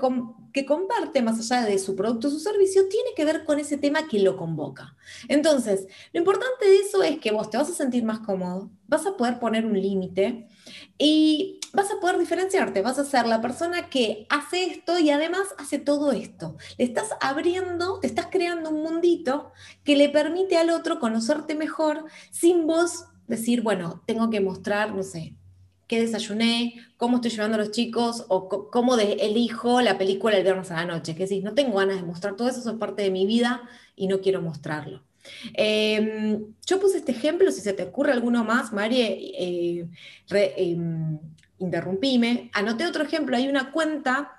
que 0.52 0.64
comparte, 0.64 1.20
más 1.20 1.38
allá 1.38 1.66
de 1.66 1.78
su 1.78 1.94
producto 1.94 2.28
o 2.28 2.30
su 2.30 2.40
servicio, 2.40 2.88
tiene 2.88 3.10
que 3.14 3.26
ver 3.26 3.44
con 3.44 3.58
ese 3.58 3.76
tema 3.76 4.08
que 4.08 4.18
lo 4.20 4.36
convoca. 4.36 4.96
Entonces, 5.28 5.86
lo 6.12 6.20
importante 6.20 6.66
de 6.66 6.76
eso 6.76 7.02
es 7.02 7.18
que 7.18 7.32
vos 7.32 7.50
te 7.50 7.58
vas 7.58 7.68
a 7.68 7.74
sentir 7.74 8.02
más 8.02 8.20
cómodo, 8.20 8.70
vas 8.88 9.04
a 9.04 9.16
poder 9.16 9.38
poner 9.38 9.66
un 9.66 9.80
límite 9.80 10.48
y 10.96 11.60
vas 11.72 11.90
a 11.90 12.00
poder 12.00 12.18
diferenciarte, 12.18 12.82
vas 12.82 12.98
a 12.98 13.04
ser 13.04 13.26
la 13.26 13.40
persona 13.40 13.88
que 13.88 14.26
hace 14.28 14.64
esto 14.64 14.98
y 14.98 15.10
además 15.10 15.48
hace 15.58 15.78
todo 15.78 16.12
esto. 16.12 16.56
Le 16.78 16.84
estás 16.84 17.10
abriendo, 17.20 17.98
te 18.00 18.06
estás 18.06 18.26
creando 18.30 18.70
un 18.70 18.82
mundito 18.82 19.52
que 19.84 19.96
le 19.96 20.08
permite 20.08 20.56
al 20.56 20.70
otro 20.70 21.00
conocerte 21.00 21.54
mejor 21.54 22.04
sin 22.30 22.66
vos 22.66 23.06
decir, 23.26 23.62
bueno, 23.62 24.02
tengo 24.06 24.30
que 24.30 24.40
mostrar, 24.40 24.94
no 24.94 25.02
sé, 25.02 25.34
qué 25.86 26.00
desayuné, 26.00 26.74
cómo 26.96 27.16
estoy 27.16 27.30
llevando 27.30 27.56
a 27.56 27.60
los 27.60 27.70
chicos 27.70 28.24
o 28.28 28.48
cómo 28.70 28.96
elijo 28.96 29.80
la 29.80 29.98
película 29.98 30.36
el 30.36 30.42
viernes 30.42 30.70
a 30.70 30.76
la 30.76 30.86
noche. 30.86 31.14
Que 31.14 31.26
si 31.26 31.40
no 31.40 31.54
tengo 31.54 31.78
ganas 31.78 31.96
de 31.96 32.02
mostrar 32.02 32.36
todo 32.36 32.48
eso, 32.48 32.60
eso 32.60 32.70
es 32.70 32.78
parte 32.78 33.02
de 33.02 33.10
mi 33.10 33.26
vida 33.26 33.62
y 33.96 34.06
no 34.08 34.20
quiero 34.20 34.40
mostrarlo. 34.40 35.02
Em, 35.54 36.54
yo 36.66 36.80
puse 36.80 36.98
este 36.98 37.12
ejemplo, 37.12 37.50
si 37.50 37.60
se 37.60 37.72
te 37.72 37.82
ocurre 37.82 38.12
alguno 38.12 38.44
más, 38.44 38.72
María, 38.72 39.06
eh, 39.08 39.86
em, 40.30 41.18
interrumpime. 41.64 42.50
Anoté 42.52 42.86
otro 42.86 43.04
ejemplo, 43.04 43.36
hay 43.36 43.48
una 43.48 43.72
cuenta 43.72 44.38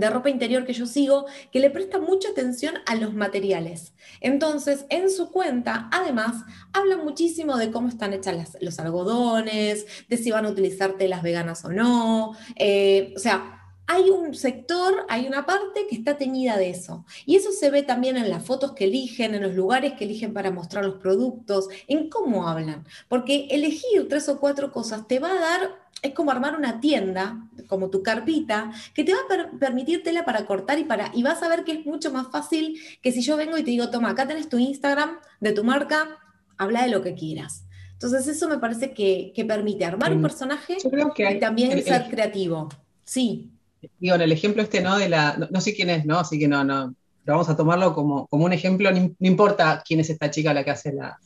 de 0.00 0.10
ropa 0.10 0.30
interior 0.30 0.64
que 0.64 0.72
yo 0.72 0.86
sigo 0.86 1.26
que 1.50 1.60
le 1.60 1.70
presta 1.70 1.98
mucha 1.98 2.30
atención 2.30 2.74
a 2.86 2.94
los 2.96 3.14
materiales. 3.14 3.94
Entonces, 4.20 4.84
en 4.90 5.10
su 5.10 5.30
cuenta, 5.30 5.88
además, 5.92 6.44
habla 6.72 6.96
muchísimo 6.96 7.56
de 7.56 7.70
cómo 7.70 7.88
están 7.88 8.12
hechas 8.12 8.56
los 8.60 8.78
algodones, 8.78 9.86
de 10.08 10.16
si 10.16 10.30
van 10.30 10.46
a 10.46 10.50
utilizar 10.50 10.92
telas 10.92 11.22
veganas 11.22 11.64
o 11.64 11.70
no. 11.70 12.36
Eh, 12.56 13.14
o 13.16 13.18
sea, 13.18 13.65
hay 13.86 14.10
un 14.10 14.34
sector, 14.34 15.06
hay 15.08 15.26
una 15.26 15.46
parte 15.46 15.86
que 15.88 15.94
está 15.96 16.16
teñida 16.18 16.56
de 16.56 16.70
eso. 16.70 17.04
Y 17.24 17.36
eso 17.36 17.52
se 17.52 17.70
ve 17.70 17.82
también 17.82 18.16
en 18.16 18.28
las 18.28 18.44
fotos 18.44 18.72
que 18.72 18.84
eligen, 18.84 19.34
en 19.34 19.42
los 19.42 19.54
lugares 19.54 19.92
que 19.94 20.04
eligen 20.04 20.32
para 20.32 20.50
mostrar 20.50 20.84
los 20.84 20.96
productos, 20.96 21.68
en 21.86 22.10
cómo 22.10 22.48
hablan. 22.48 22.84
Porque 23.08 23.46
elegir 23.50 24.08
tres 24.08 24.28
o 24.28 24.40
cuatro 24.40 24.72
cosas 24.72 25.06
te 25.06 25.18
va 25.18 25.30
a 25.30 25.40
dar 25.40 25.86
es 26.02 26.12
como 26.12 26.30
armar 26.30 26.56
una 26.56 26.80
tienda, 26.80 27.48
como 27.68 27.88
tu 27.88 28.02
carpita, 28.02 28.70
que 28.92 29.02
te 29.02 29.12
va 29.12 29.18
a 29.20 29.58
permitir 29.58 30.02
tela 30.02 30.24
para 30.24 30.46
cortar 30.46 30.78
y 30.78 30.84
para 30.84 31.10
y 31.14 31.22
vas 31.22 31.42
a 31.42 31.48
ver 31.48 31.64
que 31.64 31.72
es 31.72 31.86
mucho 31.86 32.12
más 32.12 32.28
fácil 32.30 32.78
que 33.02 33.12
si 33.12 33.22
yo 33.22 33.36
vengo 33.36 33.56
y 33.56 33.62
te 33.62 33.70
digo, 33.70 33.90
toma, 33.90 34.10
acá 34.10 34.26
tenés 34.26 34.48
tu 34.48 34.58
Instagram 34.58 35.18
de 35.40 35.52
tu 35.52 35.64
marca, 35.64 36.18
habla 36.58 36.82
de 36.82 36.90
lo 36.90 37.02
que 37.02 37.14
quieras. 37.14 37.64
Entonces 37.92 38.26
eso 38.26 38.48
me 38.48 38.58
parece 38.58 38.92
que, 38.92 39.32
permite 39.48 39.86
armar 39.86 40.12
un 40.12 40.20
personaje 40.20 40.76
y 40.76 41.38
también 41.38 41.82
ser 41.82 42.08
creativo. 42.10 42.68
Sí. 43.04 43.55
Digo, 43.98 44.14
en 44.14 44.20
el 44.22 44.32
ejemplo 44.32 44.62
este, 44.62 44.80
¿no? 44.80 44.98
De 44.98 45.08
la, 45.08 45.36
no, 45.50 45.60
sé 45.60 45.74
quién 45.74 45.90
es, 45.90 46.04
¿no? 46.04 46.18
Así 46.18 46.38
que 46.38 46.48
no, 46.48 46.64
no, 46.64 46.94
pero 47.24 47.36
vamos 47.36 47.48
a 47.48 47.56
tomarlo 47.56 47.94
como, 47.94 48.26
como 48.26 48.44
un 48.44 48.52
ejemplo, 48.52 48.90
no, 48.90 49.14
importa 49.20 49.82
quién 49.86 50.00
es 50.00 50.10
esta 50.10 50.30
chica 50.30 50.54
la 50.54 50.64
que 50.64 50.70
hace 50.70 50.92
la, 50.92 51.18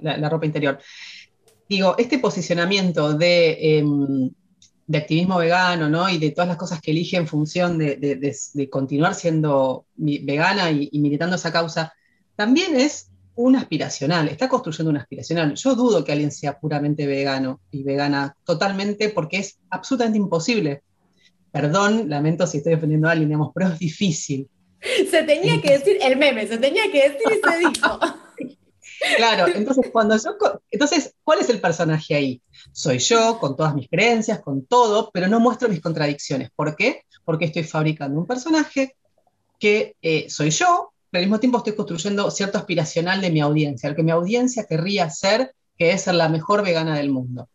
la 0.00 0.28
ropa 0.28 0.46
interior 0.46 0.78
digo, 1.68 1.94
este 1.98 2.18
posicionamiento 2.18 3.16
em, 3.20 4.30
de, 4.86 4.98
activismo 4.98 5.38
vegano, 5.38 5.88
¿no? 5.88 6.08
Y 6.08 6.18
de 6.18 6.30
todas 6.30 6.48
las 6.48 6.56
cosas 6.56 6.80
que 6.80 6.90
elige 6.90 7.16
en 7.16 7.26
función 7.26 7.78
de, 7.78 8.68
continuar 8.70 9.14
siendo 9.14 9.86
vegana 9.96 10.70
y, 10.70 10.90
militando 10.98 11.36
esa 11.36 11.52
causa, 11.52 11.92
también 12.36 12.76
es 12.76 13.10
un 13.36 13.56
aspiracional, 13.56 14.28
está 14.28 14.48
construyendo 14.48 14.90
un 14.90 14.96
aspiracional. 14.96 15.54
Yo 15.54 15.74
dudo 15.74 16.04
que 16.04 16.12
alguien 16.12 16.30
sea 16.30 16.58
puramente 16.58 17.06
vegano 17.06 17.60
y 17.70 17.82
vegana 17.82 18.36
totalmente 18.44 19.08
porque 19.08 19.38
es 19.38 19.58
absolutamente 19.70 20.18
imposible. 20.18 20.82
Perdón, 21.54 22.10
lamento 22.10 22.48
si 22.48 22.58
estoy 22.58 22.74
ofendiendo 22.74 23.06
a 23.06 23.12
alguien, 23.12 23.28
digamos, 23.28 23.52
pero 23.54 23.68
es 23.68 23.78
difícil. 23.78 24.50
Se 25.08 25.22
tenía 25.22 25.62
que 25.62 25.78
decir 25.78 25.98
el 26.02 26.16
meme, 26.16 26.48
se 26.48 26.58
tenía 26.58 26.90
que 26.90 27.10
decir 27.10 27.20
y 27.30 27.48
se 27.48 27.58
dijo. 27.68 28.00
Claro, 29.16 29.46
entonces 29.54 29.88
cuando 29.92 30.16
yo, 30.16 30.36
entonces, 30.68 31.14
¿cuál 31.22 31.38
es 31.38 31.48
el 31.50 31.60
personaje 31.60 32.16
ahí? 32.16 32.42
Soy 32.72 32.98
yo, 32.98 33.38
con 33.38 33.54
todas 33.54 33.72
mis 33.72 33.88
creencias, 33.88 34.40
con 34.40 34.66
todo, 34.66 35.12
pero 35.14 35.28
no 35.28 35.38
muestro 35.38 35.68
mis 35.68 35.80
contradicciones. 35.80 36.50
¿Por 36.56 36.74
qué? 36.74 37.02
Porque 37.24 37.44
estoy 37.44 37.62
fabricando 37.62 38.18
un 38.18 38.26
personaje 38.26 38.96
que 39.60 39.94
eh, 40.02 40.26
soy 40.28 40.50
yo, 40.50 40.92
pero 41.08 41.20
al 41.20 41.26
mismo 41.26 41.38
tiempo 41.38 41.58
estoy 41.58 41.76
construyendo 41.76 42.32
cierto 42.32 42.58
aspiracional 42.58 43.20
de 43.20 43.30
mi 43.30 43.40
audiencia, 43.40 43.88
el 43.88 43.94
que 43.94 44.02
mi 44.02 44.10
audiencia 44.10 44.66
querría 44.68 45.08
ser, 45.08 45.54
que 45.78 45.92
es 45.92 46.02
ser 46.02 46.16
la 46.16 46.28
mejor 46.28 46.64
vegana 46.64 46.96
del 46.96 47.10
mundo 47.10 47.48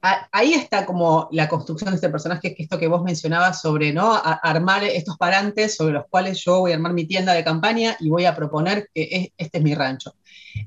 ahí 0.00 0.54
está 0.54 0.86
como 0.86 1.28
la 1.32 1.48
construcción 1.48 1.90
de 1.90 1.96
este 1.96 2.08
personaje, 2.08 2.54
que 2.54 2.62
esto 2.62 2.78
que 2.78 2.88
vos 2.88 3.02
mencionabas 3.02 3.60
sobre 3.60 3.92
¿no? 3.92 4.12
armar 4.14 4.84
estos 4.84 5.16
parantes 5.16 5.76
sobre 5.76 5.94
los 5.94 6.06
cuales 6.08 6.42
yo 6.44 6.60
voy 6.60 6.72
a 6.72 6.74
armar 6.76 6.92
mi 6.92 7.06
tienda 7.06 7.32
de 7.32 7.44
campaña 7.44 7.96
y 8.00 8.08
voy 8.08 8.24
a 8.24 8.36
proponer 8.36 8.88
que 8.94 9.32
este 9.36 9.58
es 9.58 9.64
mi 9.64 9.74
rancho. 9.74 10.14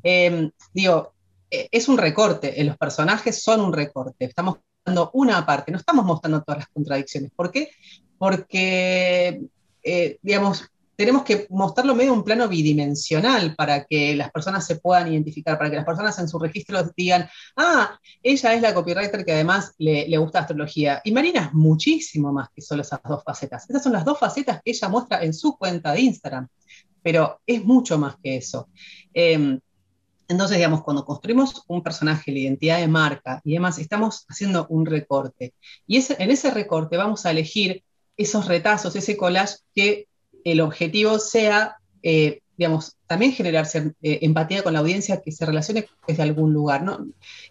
Em, 0.03 0.51
digo, 0.73 1.13
e, 1.49 1.67
es 1.71 1.87
un 1.87 1.97
recorte, 1.97 2.59
eh, 2.59 2.63
los 2.63 2.77
personajes 2.77 3.41
son 3.41 3.61
un 3.61 3.73
recorte, 3.73 4.25
estamos 4.25 4.57
mostrando 4.85 5.11
una 5.13 5.45
parte, 5.45 5.71
no 5.71 5.77
estamos 5.77 6.05
mostrando 6.05 6.41
todas 6.41 6.59
las 6.59 6.67
contradicciones. 6.69 7.31
¿Por 7.35 7.51
qué? 7.51 7.69
Porque, 8.17 9.41
eh, 9.83 10.17
digamos, 10.21 10.70
tenemos 11.01 11.23
que 11.23 11.47
mostrarlo 11.49 11.95
medio 11.95 12.13
un 12.13 12.23
plano 12.23 12.47
bidimensional 12.47 13.55
para 13.55 13.85
que 13.85 14.15
las 14.15 14.29
personas 14.29 14.67
se 14.67 14.75
puedan 14.75 15.11
identificar, 15.11 15.57
para 15.57 15.71
que 15.71 15.77
las 15.77 15.85
personas 15.85 16.19
en 16.19 16.29
su 16.29 16.37
registro 16.37 16.79
digan, 16.95 17.27
ah, 17.57 17.99
ella 18.21 18.53
es 18.53 18.61
la 18.61 18.71
copywriter 18.71 19.25
que 19.25 19.33
además 19.33 19.73
le, 19.79 20.15
gusta 20.17 20.41
astrología. 20.41 21.01
Y 21.03 21.11
Marina 21.11 21.45
es 21.45 21.53
muchísimo 21.53 22.31
más 22.31 22.49
que 22.55 22.61
solo 22.61 22.83
esas 22.83 22.99
dos 23.03 23.23
facetas. 23.23 23.67
Esas 23.67 23.81
son 23.81 23.93
las 23.93 24.05
dos 24.05 24.19
facetas 24.19 24.61
que 24.63 24.69
ella 24.69 24.89
muestra 24.89 25.23
en 25.23 25.33
su 25.33 25.57
cuenta 25.57 25.91
de 25.91 26.01
Instagram, 26.01 26.47
pero 27.01 27.41
es 27.47 27.65
mucho 27.65 27.97
más 27.97 28.17
que 28.21 28.37
eso. 28.37 28.69
Em, 29.11 29.59
entonces, 30.27 30.57
digamos, 30.57 30.83
cuando 30.83 31.03
construimos 31.03 31.63
un 31.67 31.81
personaje, 31.81 32.31
la 32.31 32.39
identidad 32.39 32.77
de 32.77 32.87
marca 32.87 33.41
y 33.43 33.53
demás, 33.53 33.79
estamos 33.79 34.25
haciendo 34.29 34.67
un 34.69 34.85
recorte. 34.85 35.55
Y 35.87 35.97
en 35.97 36.29
ese 36.29 36.51
recorte 36.51 36.95
vamos 36.95 37.25
a 37.25 37.31
elegir 37.31 37.83
esos 38.17 38.47
retazos, 38.47 38.95
ese 38.95 39.17
collage 39.17 39.55
que 39.73 40.07
el 40.43 40.61
objetivo 40.61 41.19
sea, 41.19 41.77
eh, 42.03 42.41
digamos, 42.57 42.97
también 43.07 43.31
generar 43.31 43.67
eh, 43.75 44.19
empatía 44.21 44.63
con 44.63 44.73
la 44.73 44.79
audiencia 44.79 45.21
que 45.21 45.31
se 45.31 45.45
relacione 45.45 45.87
desde 46.07 46.23
algún 46.23 46.53
lugar, 46.53 46.83
¿no? 46.83 47.05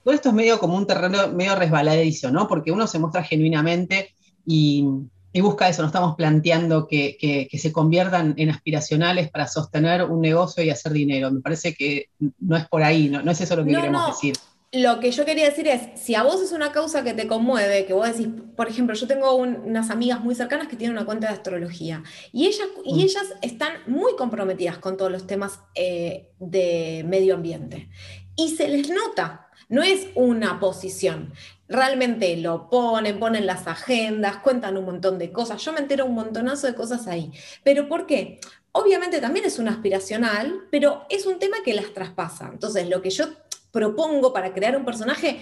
Todo 0.05 0.15
esto 0.15 0.29
es 0.31 0.35
medio 0.35 0.59
como 0.59 0.77
un 0.77 0.87
terreno 0.87 1.29
medio 1.29 1.57
resbaladizo, 1.57 2.31
¿no? 2.31 2.49
Porque 2.49 2.73
uno 2.73 2.87
se 2.87 2.99
muestra 2.99 3.23
genuinamente 3.23 4.15
y, 4.47 4.87
busca 5.35 5.69
eso, 5.69 5.83
no 5.83 5.89
estamos 5.89 6.17
planteando 6.17 6.89
que, 6.89 7.49
se 7.53 7.73
conviertan 7.73 8.35
en 8.37 8.51
aspiracionales 8.51 9.31
para 9.31 9.47
sostener 9.47 10.05
un 10.05 10.21
negocio 10.21 10.63
y 10.63 10.71
hacer 10.71 10.93
dinero. 10.93 11.31
Me 11.31 11.41
parece 11.41 11.75
que 11.75 12.07
no 12.41 12.57
es 12.57 12.69
por 12.69 12.83
ahí, 12.83 13.09
no, 13.09 13.23
no 13.23 13.31
es 13.31 13.41
eso 13.41 13.57
lo 13.57 13.65
que 13.65 13.71
queremos 13.71 14.07
decir. 14.09 14.35
Lo 14.73 15.01
que 15.01 15.11
yo 15.11 15.25
quería 15.25 15.47
decir 15.47 15.67
es, 15.67 16.01
si 16.01 16.15
a 16.15 16.23
vos 16.23 16.41
es 16.41 16.53
una 16.53 16.71
causa 16.71 17.03
que 17.03 17.13
te 17.13 17.27
conmueve, 17.27 17.87
que 17.87 17.93
vos 17.93 18.07
decís, 18.07 18.29
por 18.55 18.69
ejemplo, 18.69 18.95
yo 18.95 19.09
tengo 19.09 19.35
unas 19.35 19.91
amigas 19.91 20.21
muy 20.21 20.37
cercanas 20.37 20.69
que 20.69 20.77
tienen 20.77 20.97
una 20.97 21.05
cuenta 21.05 21.27
de 21.27 21.33
astrología 21.33 22.05
y 22.33 22.47
ellas, 22.47 22.69
y 22.85 22.95
mm. 22.95 23.01
ellas 23.01 23.25
están 23.43 23.73
muy 23.89 24.15
comprometidas 24.15 24.79
con 24.79 24.97
todos 24.97 25.11
los 25.11 25.27
temas 25.27 25.59
eh, 25.75 26.31
de 26.39 27.05
medio 27.05 27.35
ambiente. 27.35 27.89
Y 28.37 28.51
se 28.51 28.69
les 28.69 28.91
nota, 28.91 29.49
no 29.69 29.83
es 29.83 30.07
una 30.15 30.61
posición. 30.61 31.33
Realmente 31.69 32.37
lo 32.37 32.71
ponen, 32.71 33.19
ponen 33.19 33.47
las 33.47 33.67
agendas, 33.67 34.37
cuentan 34.37 34.77
un 34.77 34.85
montón 34.85 35.19
de 35.19 35.33
cosas. 35.33 35.65
Yo 35.65 35.73
me 35.73 35.81
entero 35.81 36.07
un 36.07 36.15
montonazo 36.15 36.69
de 36.69 36.77
cosas 36.77 37.09
ahí. 37.09 37.33
¿Pero 37.65 37.89
por 37.89 38.07
qué? 38.07 38.39
Obviamente 38.71 39.21
también 39.21 39.47
es 39.47 39.59
un 39.59 39.67
aspiracional, 39.67 40.61
pero 40.71 41.07
es 41.11 41.27
un 41.27 41.41
tema 41.41 41.57
que 41.65 41.75
las 41.75 41.93
traspasa. 41.93 42.51
Entonces, 42.53 42.89
lo 42.89 43.03
que 43.03 43.11
yo 43.11 43.27
propongo 43.71 44.33
para 44.33 44.53
crear 44.53 44.77
un 44.77 44.85
personaje, 44.85 45.41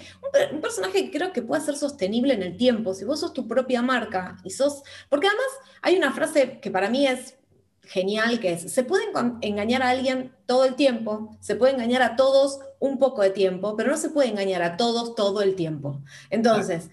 un, 0.53 0.61
personaje 0.61 1.05
que 1.05 1.11
creo 1.11 1.33
que 1.33 1.43
pueda 1.43 1.61
ser 1.61 1.77
sostenible 1.77 2.35
en 2.35 2.43
el 2.43 2.57
tiempo. 2.57 2.95
Si 2.95 3.05
vos 3.05 3.21
sos 3.21 3.33
tu 3.33 3.47
propia 3.47 3.83
marca 3.83 4.37
y 4.45 4.51
sos, 4.51 4.83
porque 5.09 5.29
además 5.29 5.47
hay 5.83 5.97
una 5.97 6.13
frase 6.13 6.61
que 6.61 6.71
para 6.71 6.91
mí 6.91 7.07
es 7.07 7.37
genial, 7.83 8.39
que 8.39 8.53
es, 8.53 8.71
se 8.71 8.85
puede 8.85 9.05
engañar 9.41 9.83
a 9.83 9.91
alguien 9.91 10.33
todo 10.47 10.65
el 10.67 10.75
tiempo, 10.75 11.37
se 11.41 11.57
puede 11.57 11.73
engañar 11.73 12.03
a 12.03 12.17
todos 12.17 12.61
un 12.79 12.99
poco 12.99 13.23
de 13.23 13.31
tiempo, 13.31 13.77
pero 13.77 13.91
no 13.91 13.97
se 13.97 14.11
puede 14.11 14.29
engañar 14.29 14.63
a 14.63 14.77
todos 14.77 15.15
todo 15.15 15.41
el 15.41 15.55
tiempo. 15.55 16.03
Entonces, 16.29 16.91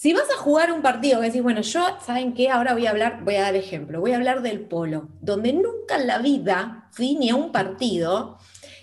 si 0.00 0.14
vas 0.14 0.30
a 0.34 0.38
jugar 0.38 0.72
un 0.72 0.80
partido 0.80 1.20
que 1.20 1.26
decís, 1.26 1.42
bueno, 1.42 1.60
yo, 1.60 1.98
¿saben 2.00 2.32
qué? 2.32 2.48
Ahora 2.48 2.72
voy 2.72 2.86
a 2.86 2.90
hablar, 2.90 3.22
voy 3.22 3.34
a 3.34 3.42
dar 3.42 3.54
ejemplo, 3.54 4.00
voy 4.00 4.12
a 4.12 4.16
hablar 4.16 4.40
del 4.40 4.60
polo, 4.60 5.08
donde 5.20 5.52
nunca 5.52 5.96
en 5.96 6.06
la 6.06 6.18
vida 6.20 6.88
fui 6.90 7.16
ni 7.16 7.28
a 7.28 7.36
un 7.36 7.52
partido, 7.52 8.38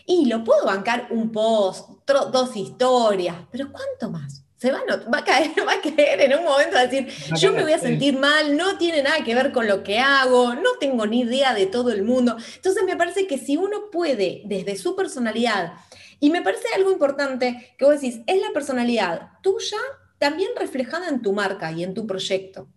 y 0.08 0.26
lo 0.26 0.44
puedo 0.44 0.66
bancar 0.66 1.10
un 1.12 1.32
post, 1.32 1.90
dos 2.08 2.56
historias, 2.56 3.36
pero 3.52 3.70
¿cuánto 3.72 4.10
más? 4.10 4.46
Se 4.56 4.72
va, 4.72 4.80
va, 5.14 5.20
a 5.20 5.24
caer, 5.24 5.52
va 5.68 5.74
a 5.74 5.82
caer 5.82 6.22
en 6.22 6.40
un 6.40 6.46
momento 6.46 6.78
de 6.78 6.88
decir, 6.88 7.36
yo 7.36 7.52
me 7.52 7.62
voy 7.62 7.74
a 7.74 7.78
sentir 7.78 8.18
mal, 8.18 8.56
no 8.58 8.78
tiene 8.78 9.04
nada 9.04 9.24
que 9.24 9.36
ver 9.36 9.52
con 9.52 9.68
lo 9.68 9.84
que 9.84 10.00
hago, 10.00 10.56
no 10.56 10.78
tengo 10.80 11.06
ni 11.06 11.20
idea 11.20 11.54
de 11.54 11.68
todo 11.68 11.92
el 11.92 12.04
mundo. 12.04 12.38
Entonces 12.56 12.84
me 12.86 12.96
parece 12.96 13.28
que 13.28 13.38
si 13.38 13.58
uno 13.58 13.92
puede, 13.92 14.42
desde 14.46 14.78
su 14.78 14.96
personalidad, 14.96 15.74
y 16.22 16.32
me 16.32 16.42
parece 16.42 16.68
algo 16.74 16.92
importante 16.92 17.76
que 17.78 17.86
vos 17.86 18.02
decís, 18.02 18.22
es 18.26 18.42
la 18.42 18.52
personalidad 18.54 19.30
tuya 19.44 19.78
también 20.18 20.50
reflejada 20.58 21.10
en 21.10 21.22
tu 21.22 21.34
marca 21.34 21.72
y 21.74 21.84
en 21.84 21.94
tu 21.94 22.08
proyecto. 22.08 22.68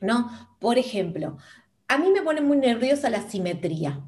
¿No? 0.00 0.30
Por 0.58 0.78
ejemplo, 0.78 1.36
a 1.88 1.98
mí 1.98 2.10
me 2.10 2.22
pone 2.22 2.40
muy 2.40 2.56
nerviosa 2.56 3.10
la 3.10 3.28
simetría. 3.28 4.00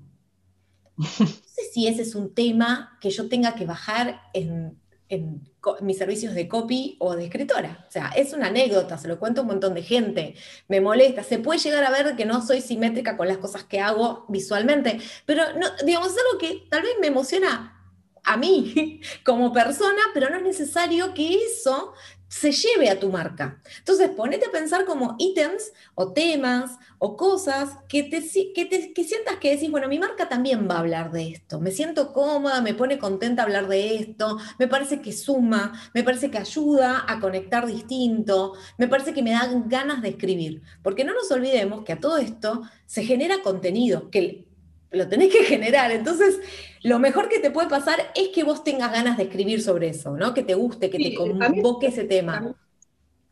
No 1.01 1.27
sé 1.27 1.63
si 1.73 1.87
ese 1.87 2.03
es 2.03 2.15
un 2.15 2.35
tema 2.35 2.99
que 3.01 3.11
yo 3.11 3.29
tenga 3.29 3.55
que 3.55 3.65
bajar 3.65 4.21
en, 4.33 4.79
mis 5.81 5.99
servicios 5.99 6.35
de 6.35 6.47
copy 6.47 6.97
o 7.01 7.17
de 7.17 7.25
escritora. 7.25 7.85
O 7.89 7.91
sea, 7.91 8.11
es 8.15 8.33
una 8.33 8.47
anécdota, 8.47 8.97
se 8.97 9.09
lo 9.09 9.19
cuento 9.19 9.41
a 9.41 9.43
un 9.43 9.49
montón 9.49 9.75
de 9.75 9.83
gente, 9.83 10.37
me 10.69 10.81
molesta, 10.81 11.25
se 11.25 11.39
puede 11.39 11.59
llegar 11.59 11.85
a 11.85 11.91
ver 11.91 12.15
que 12.15 12.25
no 12.25 12.47
soy 12.47 12.61
simétrica 12.61 13.17
con 13.17 13.27
las 13.27 13.39
cosas 13.39 13.65
que 13.65 13.81
hago 13.81 14.25
visualmente, 14.29 15.01
pero 15.27 15.43
digamos, 15.85 16.13
es 16.13 16.17
algo 16.17 16.39
que 16.39 16.65
tal 16.71 16.83
vez 16.83 16.93
me 17.01 17.09
emociona 17.09 17.77
a 18.23 18.37
mí 18.37 19.01
como 19.25 19.53
persona, 19.53 20.01
pero 20.15 20.31
no 20.31 20.37
es 20.37 20.43
necesario 20.45 21.13
que 21.13 21.35
eso 21.35 21.93
se 22.31 22.53
lleve 22.53 22.89
a 22.89 23.01
tu 23.01 23.11
marca. 23.11 23.61
Entonces, 23.79 24.09
ponete 24.11 24.47
a 24.47 24.53
pensar 24.53 24.85
como 24.85 25.17
ítems 25.19 25.73
o 25.97 26.13
temas 26.13 26.79
o 26.99 27.17
cosas 27.17 27.71
que, 27.89 28.05
te, 28.05 28.21
que, 28.23 29.05
sientas 29.05 29.37
que 29.41 29.51
decís, 29.51 29.69
bueno, 29.69 29.89
mi 29.89 29.99
marca 29.99 30.29
también 30.29 30.69
va 30.71 30.77
a 30.77 30.79
hablar 30.79 31.11
de 31.11 31.31
esto. 31.31 31.59
Me 31.61 31.73
siento 31.73 32.13
cómoda, 32.13 32.63
me 32.63 32.73
pone 32.73 32.99
contenta 32.99 33.43
hablar 33.43 33.67
de 33.67 33.97
esto, 33.97 34.39
me 34.61 34.69
parece 34.69 35.01
que 35.01 35.13
suma, 35.13 35.73
me 35.93 36.05
parece 36.05 36.31
que 36.31 36.39
ayuda 36.39 37.05
a 37.09 37.19
conectar 37.19 37.67
distinto, 37.67 38.55
me 38.79 38.87
parece 38.87 39.13
que 39.13 39.25
me 39.25 39.33
dan 39.33 39.69
ganas 39.69 40.01
de 40.01 40.11
escribir. 40.11 40.63
Porque 40.83 41.05
no 41.05 41.13
nos 41.13 41.29
olvidemos 41.33 41.85
que 41.85 41.95
a 41.95 42.01
todo 42.01 42.19
esto 42.19 42.63
se 42.87 43.03
genera 43.03 43.43
contenido, 43.43 44.09
que 44.09 44.47
lo 44.91 45.09
tenés 45.09 45.33
que 45.33 45.45
generar. 45.45 45.91
Entonces, 45.93 46.39
lo 46.83 46.99
mejor 46.99 47.29
que 47.29 47.39
te 47.39 47.51
puede 47.51 47.69
pasar 47.69 48.13
es 48.15 48.29
que 48.29 48.45
vos 48.45 48.65
tengas 48.65 48.93
ganas 48.93 49.17
de 49.17 49.25
escribir 49.25 49.63
sobre 49.63 49.89
eso, 49.89 50.17
¿no? 50.17 50.35
Que 50.35 50.43
te 50.43 50.55
guste, 50.55 50.91
que 50.91 50.99
te 50.99 51.15
convoque 51.15 51.89
ese 51.89 52.05
tema. 52.05 52.55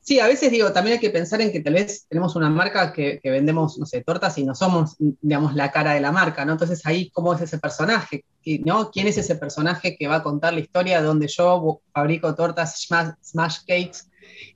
Sí, 0.00 0.20
a 0.20 0.26
veces 0.26 0.50
digo, 0.50 0.72
también 0.72 0.94
hay 0.94 1.00
que 1.00 1.10
pensar 1.10 1.42
en 1.42 1.52
que 1.52 1.60
tal 1.60 1.74
vez 1.74 2.06
tenemos 2.08 2.34
una 2.34 2.48
marca 2.48 2.94
que, 2.94 3.20
vendemos, 3.22 3.78
no 3.78 3.84
sé, 3.84 4.02
tortas 4.02 4.38
y 4.38 4.44
no 4.44 4.54
somos, 4.54 4.96
digamos, 4.98 5.54
la 5.54 5.70
cara 5.70 5.92
de 5.92 6.00
la 6.00 6.12
marca, 6.12 6.46
¿no? 6.46 6.52
Entonces 6.52 6.80
ahí, 6.86 7.10
¿cómo 7.10 7.34
es 7.34 7.42
ese 7.42 7.58
personaje? 7.58 8.24
¿no? 8.64 8.90
¿Quién 8.90 9.06
es 9.06 9.18
ese 9.18 9.36
personaje 9.36 9.96
que 9.98 10.08
va 10.08 10.16
a 10.16 10.22
contar 10.22 10.54
la 10.54 10.60
historia 10.60 11.02
donde 11.02 11.28
yo 11.28 11.82
fabrico 11.92 12.34
tortas 12.34 12.88
smash 13.22 13.58
cakes 13.66 14.08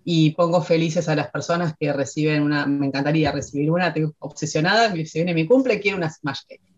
y 0.05 0.31
pongo 0.31 0.63
felices 0.63 1.07
a 1.11 1.17
las 1.17 1.31
personas 1.31 1.75
que 1.79 1.93
reciben 1.93 2.43
una, 2.45 2.65
me 2.65 2.87
encantaría 2.87 3.31
recibir 3.31 3.71
una, 3.71 3.89
estoy 3.89 4.11
obsesionada, 4.21 4.91
si 4.93 5.19
viene 5.19 5.35
mi 5.35 5.47
cumple, 5.47 5.81
quiero 5.81 5.99
una 5.99 6.11
smash 6.11 6.41
cake. 6.49 6.72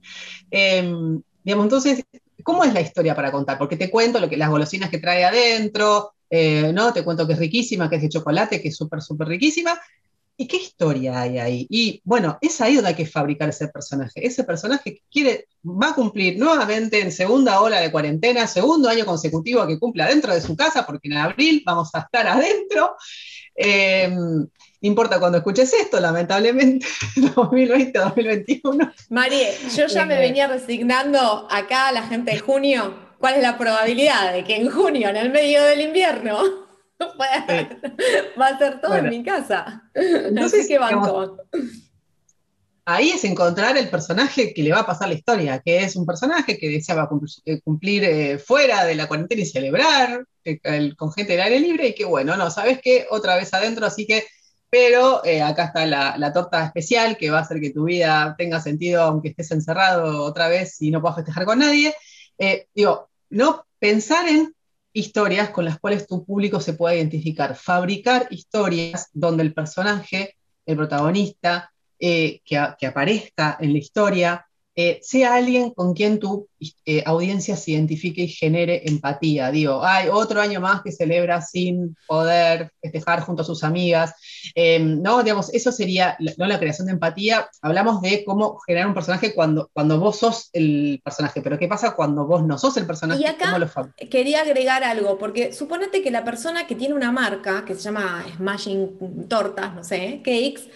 Em, 0.50 1.20
digamos, 1.42 1.66
entonces, 1.66 2.04
¿cómo 2.42 2.64
es 2.64 2.72
la 2.72 2.80
historia 2.80 3.14
para 3.14 3.32
contar? 3.32 3.58
Porque 3.58 3.76
te 3.76 3.90
cuento 3.90 4.20
lo 4.20 4.28
que, 4.28 4.36
las 4.36 4.50
golosinas 4.50 4.90
que 4.90 4.98
trae 4.98 5.24
adentro, 5.24 6.12
eh, 6.30 6.72
¿no? 6.72 6.92
Te 6.92 7.04
cuento 7.04 7.26
que 7.26 7.34
es 7.34 7.38
riquísima, 7.38 7.88
que 7.88 7.96
es 7.96 8.02
de 8.02 8.08
chocolate, 8.08 8.60
que 8.60 8.68
es 8.68 8.76
súper, 8.76 9.02
súper 9.02 9.28
riquísima, 9.28 9.78
¿Y 10.36 10.48
qué 10.48 10.56
historia 10.56 11.20
hay 11.20 11.38
ahí? 11.38 11.66
Y 11.70 12.00
bueno, 12.04 12.38
es 12.40 12.60
ahí 12.60 12.74
donde 12.74 12.90
hay 12.90 12.96
que 12.96 13.06
fabricar 13.06 13.48
ese 13.48 13.68
personaje. 13.68 14.26
Ese 14.26 14.42
personaje 14.42 15.00
quiere, 15.08 15.46
va 15.64 15.90
a 15.90 15.94
cumplir 15.94 16.38
nuevamente 16.38 17.00
en 17.00 17.12
segunda 17.12 17.60
ola 17.60 17.80
de 17.80 17.92
cuarentena, 17.92 18.48
segundo 18.48 18.88
año 18.88 19.06
consecutivo 19.06 19.64
que 19.64 19.78
cumple 19.78 20.02
adentro 20.02 20.34
de 20.34 20.40
su 20.40 20.56
casa, 20.56 20.84
porque 20.84 21.06
en 21.08 21.18
abril 21.18 21.62
vamos 21.64 21.90
a 21.94 22.00
estar 22.00 22.26
adentro. 22.26 22.96
Eh, 23.54 24.12
importa 24.86 25.18
cuando 25.18 25.38
escuches 25.38 25.72
esto, 25.72 25.98
lamentablemente, 26.00 26.86
2020, 27.34 27.98
2021. 27.98 28.92
María, 29.10 29.48
yo 29.76 29.86
ya 29.86 30.06
me 30.06 30.16
eh, 30.16 30.20
venía 30.20 30.46
resignando 30.46 31.46
acá 31.50 31.88
a 31.88 31.92
la 31.92 32.02
gente 32.02 32.32
de 32.32 32.38
junio. 32.38 32.94
¿Cuál 33.18 33.36
es 33.36 33.42
la 33.42 33.56
probabilidad 33.56 34.32
de 34.32 34.44
que 34.44 34.56
en 34.56 34.70
junio, 34.70 35.08
en 35.08 35.16
el 35.16 35.30
medio 35.30 35.62
del 35.62 35.80
invierno, 35.80 36.38
Va 38.40 38.46
a 38.46 38.58
ser 38.58 38.80
todo 38.80 38.94
en 38.96 39.08
mi 39.08 39.22
casa. 39.22 39.82
No 40.32 40.48
sé 40.48 40.66
qué 40.66 40.78
banco. 40.78 41.38
Ahí 42.86 43.10
es 43.10 43.24
encontrar 43.24 43.78
el 43.78 43.88
personaje 43.88 44.52
que 44.52 44.62
le 44.62 44.72
va 44.72 44.80
a 44.80 44.86
pasar 44.86 45.08
la 45.08 45.14
historia, 45.14 45.62
que 45.64 45.78
es 45.78 45.96
un 45.96 46.04
personaje 46.04 46.58
que 46.58 46.68
deseaba 46.68 47.08
cumplir, 47.08 48.04
eh, 48.04 48.38
fuera 48.38 48.84
de 48.84 48.94
la 48.94 49.08
cuarentena 49.08 49.40
y 49.40 49.46
celebrar 49.46 50.26
con 50.96 51.10
gente 51.12 51.32
del 51.32 51.40
aire 51.40 51.60
libre, 51.60 51.88
y 51.88 51.94
que 51.94 52.04
bueno, 52.04 52.36
no, 52.36 52.50
¿sabes 52.50 52.80
qué? 52.82 53.06
Otra 53.10 53.36
vez 53.36 53.54
adentro, 53.54 53.86
así 53.86 54.06
que 54.06 54.26
pero 54.70 55.24
eh, 55.24 55.42
acá 55.42 55.66
está 55.66 55.86
la, 55.86 56.32
torta 56.32 56.64
especial 56.64 57.16
que 57.16 57.30
va 57.30 57.38
a 57.38 57.42
hacer 57.42 57.60
que 57.60 57.70
tu 57.70 57.84
vida 57.84 58.34
tenga 58.36 58.60
sentido 58.60 59.02
aunque 59.02 59.28
estés 59.28 59.50
encerrado 59.52 60.24
otra 60.24 60.48
vez 60.48 60.80
y 60.82 60.90
no 60.90 61.00
puedas 61.00 61.16
festejar 61.16 61.44
con 61.44 61.60
nadie. 61.60 61.94
Eh, 62.38 62.66
digo, 62.74 63.08
no 63.30 63.66
pensar 63.78 64.28
en 64.28 64.54
historias 64.92 65.50
con 65.50 65.64
las 65.64 65.78
cuales 65.78 66.06
tu 66.06 66.24
público 66.24 66.60
se 66.60 66.72
pueda 66.72 66.96
identificar. 66.96 67.54
Fabricar 67.54 68.26
historias 68.30 69.08
donde 69.12 69.42
el 69.42 69.54
personaje, 69.54 70.36
el 70.66 70.76
protagonista, 70.76 71.72
eh, 71.98 72.40
que, 72.44 72.60
que, 72.78 72.86
aparezca 72.86 73.56
en 73.60 73.72
la 73.72 73.78
historia, 73.78 74.46
eh, 74.76 74.98
sea 75.02 75.34
alguien 75.34 75.70
con 75.70 75.94
quien 75.94 76.18
tu 76.18 76.48
eh, 76.84 77.02
audiencia 77.06 77.56
se 77.56 77.72
identifique 77.72 78.22
y 78.22 78.28
genere 78.28 78.82
empatía. 78.86 79.50
Digo, 79.52 79.84
hay 79.84 80.08
otro 80.08 80.40
año 80.40 80.60
más 80.60 80.82
que 80.82 80.90
celebra 80.90 81.42
sin 81.42 81.96
poder 82.08 82.72
festejar 82.82 83.20
junto 83.20 83.42
a 83.42 83.44
sus 83.44 83.62
amigas. 83.62 84.14
Em, 84.54 85.00
no, 85.00 85.22
digamos, 85.22 85.52
eso 85.54 85.70
sería 85.70 86.16
no 86.38 86.46
la 86.46 86.58
creación 86.58 86.86
de 86.86 86.94
empatía. 86.94 87.48
Hablamos 87.62 88.02
de 88.02 88.24
cómo 88.24 88.58
generar 88.66 88.88
un 88.88 88.94
personaje 88.94 89.32
cuando, 89.32 89.70
cuando 89.72 90.00
vos 90.00 90.18
sos 90.18 90.50
el 90.52 91.00
personaje, 91.04 91.40
pero 91.40 91.58
¿qué 91.58 91.68
pasa 91.68 91.94
cuando 91.94 92.26
vos 92.26 92.44
no 92.44 92.58
sos 92.58 92.76
el 92.76 92.86
personaje? 92.86 93.20
Y 93.20 93.26
acá 93.26 93.56
quería 94.10 94.40
agregar 94.40 94.82
algo, 94.82 95.18
porque 95.18 95.52
suponete 95.52 96.02
que 96.02 96.10
la 96.10 96.24
persona 96.24 96.66
que 96.66 96.74
tiene 96.74 96.94
una 96.94 97.12
marca 97.12 97.64
que 97.64 97.74
se 97.74 97.82
llama 97.82 98.24
Smashing 98.36 99.28
Tortas, 99.28 99.74
no 99.74 99.84
sé, 99.84 100.20
Cakes, 100.24 100.68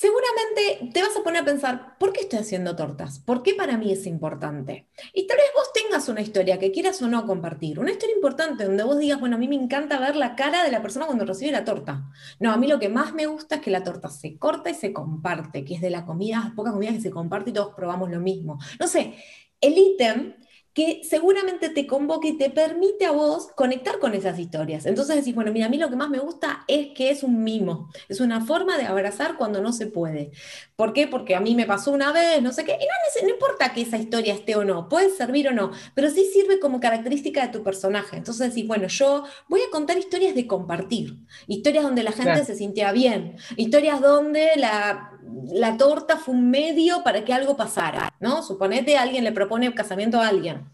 Seguramente 0.00 0.92
te 0.94 1.02
vas 1.02 1.14
a 1.14 1.22
poner 1.22 1.42
a 1.42 1.44
pensar, 1.44 1.98
¿por 1.98 2.14
qué 2.14 2.22
estoy 2.22 2.38
haciendo 2.38 2.74
tortas? 2.74 3.18
¿Por 3.18 3.42
qué 3.42 3.52
para 3.52 3.76
mí 3.76 3.92
es 3.92 4.06
importante? 4.06 4.88
Y 5.12 5.26
tal 5.26 5.36
vez 5.36 5.48
vos 5.54 5.74
tengas 5.74 6.08
una 6.08 6.22
historia 6.22 6.58
que 6.58 6.72
quieras 6.72 7.02
o 7.02 7.06
no 7.06 7.26
compartir, 7.26 7.78
una 7.78 7.90
historia 7.90 8.16
importante 8.16 8.64
donde 8.64 8.82
vos 8.82 8.98
digas, 8.98 9.20
bueno, 9.20 9.36
a 9.36 9.38
mí 9.38 9.46
me 9.46 9.56
encanta 9.56 10.00
ver 10.00 10.16
la 10.16 10.36
cara 10.36 10.64
de 10.64 10.70
la 10.70 10.80
persona 10.80 11.04
cuando 11.04 11.26
recibe 11.26 11.52
la 11.52 11.66
torta. 11.66 12.10
No, 12.38 12.50
a 12.50 12.56
mí 12.56 12.66
lo 12.66 12.78
que 12.78 12.88
más 12.88 13.12
me 13.12 13.26
gusta 13.26 13.56
es 13.56 13.60
que 13.60 13.70
la 13.70 13.84
torta 13.84 14.08
se 14.08 14.38
corta 14.38 14.70
y 14.70 14.74
se 14.74 14.94
comparte, 14.94 15.66
que 15.66 15.74
es 15.74 15.82
de 15.82 15.90
la 15.90 16.06
comida, 16.06 16.54
pocas 16.56 16.72
comidas 16.72 16.94
que 16.94 17.02
se 17.02 17.10
comparte 17.10 17.50
y 17.50 17.52
todos 17.52 17.74
probamos 17.74 18.10
lo 18.10 18.20
mismo. 18.20 18.58
No 18.78 18.86
sé, 18.86 19.16
el 19.60 19.76
ítem 19.76 20.34
que 20.72 21.00
seguramente 21.02 21.68
te 21.68 21.86
convoque 21.86 22.28
y 22.28 22.38
te 22.38 22.48
permite 22.48 23.04
a 23.04 23.10
vos 23.10 23.48
conectar 23.56 23.98
con 23.98 24.14
esas 24.14 24.38
historias. 24.38 24.86
Entonces 24.86 25.16
decís, 25.16 25.34
bueno, 25.34 25.52
mira, 25.52 25.66
a 25.66 25.68
mí 25.68 25.78
lo 25.78 25.90
que 25.90 25.96
más 25.96 26.10
me 26.10 26.20
gusta 26.20 26.64
es 26.68 26.88
que 26.94 27.10
es 27.10 27.22
un 27.22 27.42
mimo, 27.42 27.90
es 28.08 28.20
una 28.20 28.44
forma 28.44 28.78
de 28.78 28.84
abrazar 28.84 29.36
cuando 29.36 29.60
no 29.60 29.72
se 29.72 29.88
puede. 29.88 30.30
¿Por 30.76 30.92
qué? 30.92 31.08
Porque 31.08 31.34
a 31.34 31.40
mí 31.40 31.54
me 31.54 31.66
pasó 31.66 31.90
una 31.90 32.12
vez, 32.12 32.40
no 32.40 32.52
sé 32.52 32.64
qué, 32.64 32.72
y 32.72 32.84
no, 32.84 33.26
no 33.26 33.34
importa 33.34 33.72
que 33.72 33.82
esa 33.82 33.98
historia 33.98 34.32
esté 34.32 34.54
o 34.56 34.64
no, 34.64 34.88
puede 34.88 35.10
servir 35.10 35.48
o 35.48 35.52
no, 35.52 35.72
pero 35.94 36.08
sí 36.08 36.24
sirve 36.32 36.60
como 36.60 36.78
característica 36.78 37.44
de 37.44 37.52
tu 37.52 37.64
personaje. 37.64 38.16
Entonces 38.16 38.50
decís, 38.50 38.66
bueno, 38.66 38.86
yo 38.86 39.24
voy 39.48 39.60
a 39.60 39.70
contar 39.70 39.98
historias 39.98 40.34
de 40.34 40.46
compartir, 40.46 41.16
historias 41.48 41.84
donde 41.84 42.04
la 42.04 42.12
gente 42.12 42.44
se 42.44 42.54
sintiera 42.54 42.92
bien, 42.92 43.36
historias 43.56 44.00
donde 44.00 44.50
la, 44.56 45.18
la 45.52 45.76
torta 45.76 46.16
fue 46.16 46.34
un 46.34 46.50
medio 46.50 47.02
para 47.02 47.24
que 47.24 47.32
algo 47.32 47.56
pasara, 47.56 48.14
¿no? 48.20 48.42
Suponete 48.42 48.96
alguien 48.96 49.24
le 49.24 49.32
propone 49.32 49.72
casamiento 49.74 50.20
a 50.20 50.28
alguien 50.28 50.64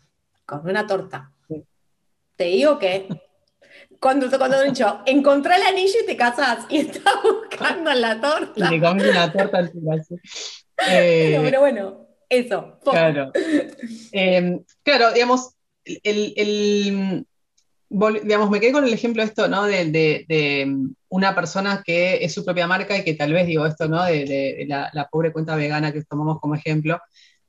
con 0.44 0.68
una 0.68 0.86
torta. 0.86 1.32
Te 2.36 2.44
digo 2.44 2.78
que 2.78 3.08
cuando, 4.00 4.28
cuando 4.38 4.58
han 4.58 4.68
dicho, 4.68 5.00
encontré 5.06 5.56
el 5.56 5.62
anillo 5.62 5.98
y 6.02 6.06
te 6.06 6.16
casas 6.16 6.66
y 6.68 6.78
estás 6.78 7.14
buscando 7.22 7.92
la 7.92 8.20
torta. 8.20 8.66
Y 8.66 8.68
te 8.68 8.80
comes 8.80 9.08
una 9.08 9.32
torta 9.32 9.58
al 9.58 9.70
final. 9.70 10.04
Eh, 10.88 11.40
pero, 11.42 11.60
bueno, 11.60 12.08
eso. 12.28 12.78
Claro. 12.84 13.32
Eh, 14.12 14.60
claro, 14.82 15.12
digamos, 15.12 15.50
el, 15.84 17.26
digamos, 17.88 18.50
me 18.50 18.60
quedé 18.60 18.72
con 18.72 18.84
el 18.84 18.92
ejemplo 18.92 19.22
de 19.22 19.28
esto, 19.28 19.48
¿no? 19.48 19.64
De, 19.64 19.86
de, 19.90 20.76
una 21.08 21.34
persona 21.34 21.82
que 21.84 22.24
es 22.24 22.34
su 22.34 22.44
propia 22.44 22.66
marca 22.66 22.96
y 22.98 23.04
que 23.04 23.14
tal 23.14 23.32
vez, 23.32 23.46
digo, 23.46 23.64
esto, 23.66 23.88
¿no? 23.88 24.04
De, 24.04 24.64
la, 24.68 24.90
la, 24.92 25.08
pobre 25.08 25.32
cuenta 25.32 25.56
vegana 25.56 25.92
que 25.92 26.02
tomamos 26.04 26.40
como 26.40 26.54
ejemplo, 26.54 27.00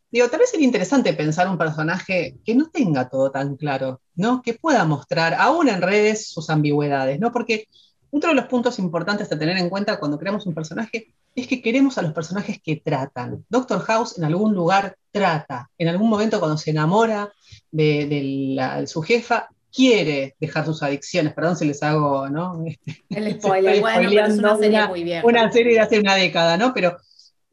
Digo, 0.09 0.29
tal 0.29 0.39
vez 0.39 0.51
sería 0.51 0.65
interesante 0.65 1.13
pensar 1.13 1.49
un 1.49 1.57
personaje 1.57 2.37
que 2.45 2.55
no 2.55 2.69
tenga 2.69 3.09
todo 3.09 3.29
tan 3.29 3.57
claro, 3.57 4.01
¿no? 4.15 4.41
Que 4.41 4.53
pueda 4.53 4.85
mostrar, 4.85 5.33
aún 5.33 5.67
en 5.67 5.81
redes, 5.81 6.29
sus 6.29 6.49
ambigüedades, 6.49 7.19
¿no? 7.19 7.31
Porque 7.33 7.67
otro 8.09 8.29
de 8.29 8.35
los 8.35 8.45
puntos 8.45 8.79
importantes 8.79 9.31
a 9.31 9.37
tener 9.37 9.57
en 9.57 9.69
cuenta 9.69 9.99
cuando 9.99 10.17
creamos 10.17 10.45
un 10.45 10.53
personaje 10.53 11.13
es 11.35 11.47
que 11.47 11.61
queremos 11.61 11.97
a 11.97 12.01
los 12.01 12.13
personajes 12.13 12.59
que 12.63 12.77
tratan. 12.77 13.45
Doctor 13.49 13.81
House 13.81 14.17
en 14.17 14.23
algún 14.23 14.55
lugar 14.55 14.97
trata, 15.11 15.69
en 15.77 15.89
algún 15.89 16.09
momento 16.09 16.39
cuando 16.39 16.57
se 16.57 16.71
enamora 16.71 17.31
de, 17.69 18.85
su 18.87 19.01
jefa, 19.01 19.49
quiere 19.77 20.35
dejar 20.39 20.65
sus 20.65 20.81
adicciones. 20.81 21.33
Perdón 21.33 21.55
si 21.55 21.65
les 21.65 21.83
hago, 21.83 22.27
¿no? 22.29 22.65
El 23.09 23.39
spoiler, 23.39 23.79
bueno, 23.79 24.09
pero 24.09 24.25
es 24.25 24.39
una 24.39 24.57
serie 24.57 24.87
muy 24.87 25.03
bien. 25.03 25.23
Una 25.23 25.51
serie 25.51 25.73
de 25.73 25.79
hace 25.79 25.99
una 25.99 26.15
década, 26.15 26.57
¿no? 26.57 26.73
Pero 26.73 26.97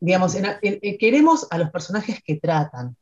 digamos, 0.01 0.35
queremos 0.99 1.47
a 1.51 1.59
los 1.59 1.71
personajes 1.71 2.23
que 2.25 2.37
tratan 2.37 2.97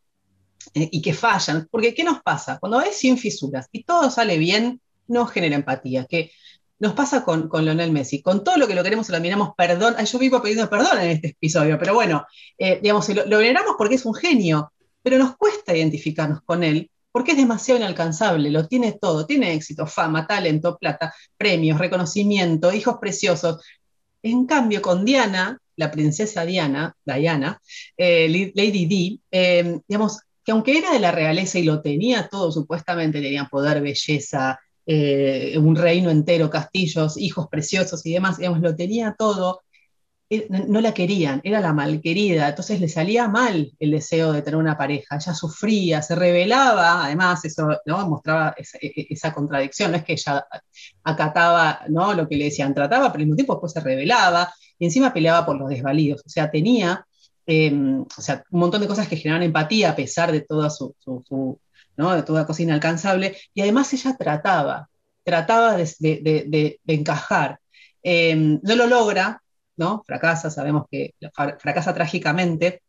eh, 0.74 0.88
y 0.90 1.00
que 1.02 1.14
fallan, 1.14 1.68
porque 1.70 1.94
¿qué 1.94 2.02
nos 2.02 2.20
pasa? 2.22 2.58
Cuando 2.58 2.80
es 2.80 2.96
sin 2.96 3.16
fisuras 3.16 3.68
y 3.70 3.84
todo 3.84 4.10
sale 4.10 4.38
bien, 4.38 4.80
nos 5.06 5.30
genera 5.30 5.54
empatía, 5.54 6.04
que 6.06 6.32
nos 6.80 6.94
pasa 6.94 7.24
con, 7.24 7.48
con 7.48 7.64
Lionel 7.64 7.92
Messi, 7.92 8.22
con 8.22 8.42
todo 8.42 8.56
lo 8.56 8.66
que 8.66 8.74
lo 8.74 8.82
queremos 8.82 9.08
lo 9.08 9.20
miramos, 9.20 9.50
perdón, 9.56 9.94
yo 10.04 10.18
vivo 10.18 10.42
pidiendo 10.42 10.68
perdón 10.68 10.98
en 11.00 11.10
este 11.10 11.28
episodio, 11.28 11.78
pero 11.78 11.94
bueno, 11.94 12.26
eh, 12.58 12.80
digamos, 12.82 13.08
lo, 13.08 13.24
lo 13.26 13.38
veneramos 13.38 13.74
porque 13.78 13.94
es 13.94 14.04
un 14.04 14.14
genio, 14.14 14.72
pero 15.00 15.18
nos 15.18 15.36
cuesta 15.36 15.76
identificarnos 15.76 16.42
con 16.42 16.64
él 16.64 16.90
porque 17.12 17.32
es 17.32 17.36
demasiado 17.36 17.78
inalcanzable, 17.78 18.50
lo 18.50 18.66
tiene 18.66 18.92
todo, 18.92 19.26
tiene 19.26 19.52
éxito, 19.52 19.86
fama, 19.86 20.26
talento, 20.26 20.78
plata, 20.78 21.14
premios, 21.36 21.78
reconocimiento, 21.78 22.72
hijos 22.72 22.96
preciosos. 23.00 23.62
En 24.22 24.46
cambio, 24.46 24.80
con 24.80 25.04
Diana, 25.04 25.58
la 25.76 25.90
princesa 25.90 26.44
Diana, 26.46 26.96
Diana, 27.04 27.60
eh, 27.96 28.52
Lady 28.54 28.86
Di, 28.86 29.20
eh, 29.30 29.78
digamos, 29.86 30.20
que 30.44 30.52
aunque 30.52 30.78
era 30.78 30.92
de 30.92 31.00
la 31.00 31.12
realeza 31.12 31.58
y 31.58 31.64
lo 31.64 31.82
tenía 31.82 32.28
todo, 32.28 32.50
supuestamente 32.50 33.20
tenía 33.20 33.44
poder, 33.44 33.80
belleza, 33.80 34.58
eh, 34.86 35.56
un 35.58 35.76
reino 35.76 36.10
entero, 36.10 36.50
castillos, 36.50 37.16
hijos 37.16 37.46
preciosos 37.48 38.04
y 38.06 38.12
demás, 38.14 38.38
digamos, 38.38 38.60
lo 38.60 38.74
tenía 38.74 39.14
todo, 39.16 39.60
no 40.48 40.80
la 40.80 40.94
querían, 40.94 41.40
era 41.44 41.60
la 41.60 41.72
malquerida, 41.72 42.48
entonces 42.48 42.80
le 42.80 42.88
salía 42.88 43.28
mal 43.28 43.72
el 43.78 43.90
deseo 43.90 44.32
de 44.32 44.42
tener 44.42 44.58
una 44.58 44.78
pareja, 44.78 45.16
ella 45.16 45.34
sufría, 45.34 46.00
se 46.00 46.14
rebelaba, 46.14 47.04
además 47.04 47.44
eso 47.44 47.68
¿no? 47.84 48.08
mostraba 48.08 48.54
esa, 48.56 48.78
e, 48.80 48.86
e, 48.86 49.06
esa, 49.10 49.34
contradicción, 49.34 49.90
no 49.90 49.98
es 49.98 50.04
que 50.04 50.14
ella 50.14 50.46
acataba 51.04 51.80
¿no? 51.88 52.14
lo 52.14 52.28
que 52.28 52.36
le 52.36 52.44
decían, 52.44 52.74
trataba, 52.74 53.12
pero 53.12 53.20
al 53.20 53.26
mismo 53.26 53.36
tiempo 53.36 53.54
después 53.54 53.72
se 53.72 53.80
rebelaba, 53.80 54.52
y 54.78 54.86
encima 54.86 55.12
peleaba 55.12 55.44
por 55.44 55.58
los 55.58 55.68
desvalidos, 55.68 56.22
o 56.24 56.28
sea, 56.28 56.50
tenía 56.50 57.06
em, 57.46 58.02
o 58.02 58.20
sea, 58.20 58.44
un 58.50 58.60
montón 58.60 58.80
de 58.80 58.88
cosas 58.88 59.08
que 59.08 59.16
generaban 59.16 59.42
empatía 59.42 59.90
a 59.90 59.96
pesar 59.96 60.32
de 60.32 60.40
toda 60.42 60.70
su, 60.70 60.94
¿no? 61.96 62.14
de 62.14 62.22
toda 62.22 62.46
cosa 62.46 62.62
inalcanzable, 62.62 63.36
y 63.54 63.60
además 63.60 63.92
ella 63.92 64.16
trataba, 64.16 64.88
trataba 65.24 65.76
de, 65.76 66.80
encajar. 66.86 67.58
Em, 68.02 68.60
no 68.62 68.74
lo 68.76 68.86
logra, 68.86 69.41
¿no? 69.76 70.02
Fracasa, 70.06 70.50
sabemos 70.50 70.84
que 70.90 71.14
fracasa 71.58 71.94
trágicamente, 71.94 72.82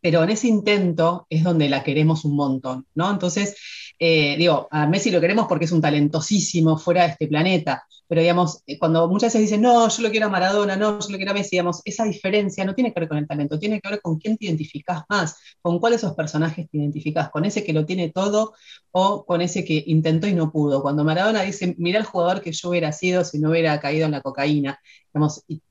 pero 0.00 0.22
en 0.24 0.30
ese 0.30 0.48
intento 0.48 1.26
es 1.28 1.44
donde 1.44 1.68
la 1.68 1.82
queremos 1.82 2.24
un 2.24 2.36
montón, 2.36 2.86
¿no? 2.94 3.10
Entonces, 3.10 3.56
eh, 3.98 4.36
digo, 4.38 4.66
a 4.70 4.86
Messi 4.86 5.10
lo 5.10 5.20
queremos 5.20 5.46
porque 5.46 5.66
es 5.66 5.72
un 5.72 5.82
talentosísimo 5.82 6.78
fuera 6.78 7.02
de 7.02 7.10
este 7.10 7.28
planeta, 7.28 7.84
pero 8.08 8.22
digamos, 8.22 8.62
eh, 8.66 8.78
cuando 8.78 9.06
muchas 9.08 9.34
veces 9.34 9.42
dicen, 9.42 9.62
no, 9.62 9.88
yo 9.88 10.02
lo 10.02 10.10
quiero 10.10 10.26
a 10.26 10.30
Maradona, 10.30 10.74
no, 10.74 10.98
yo 10.98 11.10
lo 11.10 11.16
quiero 11.16 11.30
a 11.32 11.34
Messi, 11.34 11.50
digamos, 11.52 11.82
esa 11.84 12.04
diferencia 12.04 12.64
no 12.64 12.74
tiene 12.74 12.92
que 12.92 13.00
ver 13.00 13.08
con 13.08 13.18
el 13.18 13.28
talento, 13.28 13.58
tiene 13.58 13.80
que 13.80 13.88
ver 13.88 14.00
con 14.00 14.18
quién 14.18 14.36
te 14.36 14.46
identificás 14.46 15.02
más, 15.08 15.36
con 15.60 15.78
cuáles 15.78 15.98
esos 16.00 16.14
personajes 16.16 16.68
te 16.70 16.78
identificás, 16.78 17.30
con 17.30 17.44
ese 17.44 17.62
que 17.62 17.72
lo 17.72 17.84
tiene 17.86 18.10
todo 18.10 18.54
o 18.90 19.24
con 19.24 19.42
ese 19.42 19.64
que 19.64 19.84
intentó 19.86 20.26
y 20.26 20.34
no 20.34 20.50
pudo. 20.50 20.82
Cuando 20.82 21.04
Maradona 21.04 21.42
dice, 21.42 21.74
mira 21.78 21.98
el 21.98 22.04
jugador 22.04 22.40
que 22.40 22.52
yo 22.52 22.70
hubiera 22.70 22.90
sido 22.92 23.22
si 23.24 23.38
no 23.38 23.50
hubiera 23.50 23.78
caído 23.80 24.06
en 24.06 24.12
la 24.12 24.22
cocaína, 24.22 24.80
digamos, 25.12 25.44
y, 25.46 25.62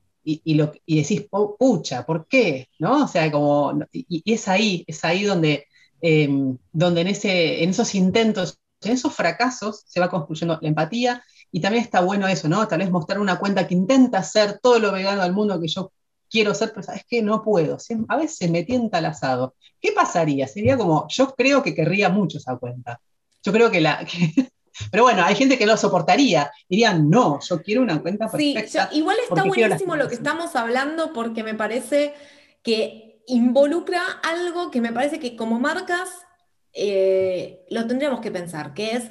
y, 0.44 0.54
lo, 0.54 0.72
y 0.86 1.02
decís, 1.02 1.26
pucha, 1.58 2.04
¿por 2.06 2.26
qué? 2.26 2.68
¿No? 2.78 3.04
O 3.04 3.08
sea, 3.08 3.30
como, 3.30 3.78
y, 3.92 4.22
es 4.32 4.48
ahí, 4.48 4.84
es 4.86 5.04
ahí 5.04 5.24
donde, 5.24 5.66
em, 6.00 6.56
donde 6.72 7.00
en, 7.02 7.08
ese, 7.08 7.62
en 7.62 7.70
esos 7.70 7.94
intentos, 7.94 8.58
en 8.82 8.92
esos 8.92 9.14
fracasos 9.14 9.82
se 9.86 10.00
va 10.00 10.10
construyendo 10.10 10.58
la 10.60 10.68
empatía 10.68 11.22
y 11.52 11.60
también 11.60 11.84
está 11.84 12.00
bueno 12.00 12.28
eso, 12.28 12.48
¿no? 12.48 12.66
Tal 12.68 12.78
vez 12.80 12.90
mostrar 12.90 13.18
una 13.20 13.38
cuenta 13.38 13.66
que 13.66 13.74
intenta 13.74 14.22
ser 14.22 14.58
todo 14.62 14.78
lo 14.78 14.92
vegano 14.92 15.22
del 15.22 15.32
mundo 15.32 15.60
que 15.60 15.68
yo 15.68 15.92
quiero 16.30 16.54
ser, 16.54 16.70
pero 16.70 16.82
sabes 16.84 17.04
que 17.08 17.22
no 17.22 17.42
puedo. 17.42 17.76
A 18.08 18.16
veces 18.16 18.50
me 18.50 18.62
tienta 18.64 18.98
el 18.98 19.06
asado. 19.06 19.54
¿Qué 19.80 19.92
pasaría? 19.92 20.46
Sería 20.46 20.76
como, 20.76 21.06
yo 21.08 21.34
creo 21.34 21.62
que 21.62 21.74
querría 21.74 22.08
mucho 22.08 22.38
esa 22.38 22.56
cuenta. 22.56 23.00
Yo 23.42 23.52
creo 23.52 23.70
que 23.70 23.80
la. 23.80 24.06
pero 24.90 25.02
bueno, 25.04 25.24
hay 25.24 25.34
gente 25.34 25.58
que 25.58 25.66
lo 25.66 25.76
soportaría. 25.76 26.50
Dirían, 26.68 27.10
no, 27.10 27.40
yo 27.40 27.62
quiero 27.62 27.82
una 27.82 28.00
cuenta 28.00 28.30
perfecta. 28.30 28.88
Sí, 28.90 28.98
igual 28.98 29.16
está 29.22 29.44
buenísimo 29.44 29.96
lo 29.96 30.08
que 30.08 30.14
estamos 30.14 30.56
hablando 30.56 31.12
porque 31.12 31.42
me 31.42 31.54
parece 31.54 32.14
que 32.62 33.22
involucra 33.26 34.02
algo 34.22 34.70
que 34.70 34.80
me 34.80 34.92
parece 34.92 35.18
que 35.18 35.36
como 35.36 35.60
marcas 35.60 36.08
eh, 36.72 37.66
lo 37.70 37.86
tendríamos 37.86 38.20
que 38.20 38.30
pensar, 38.30 38.74
que 38.74 38.92
es 38.92 39.10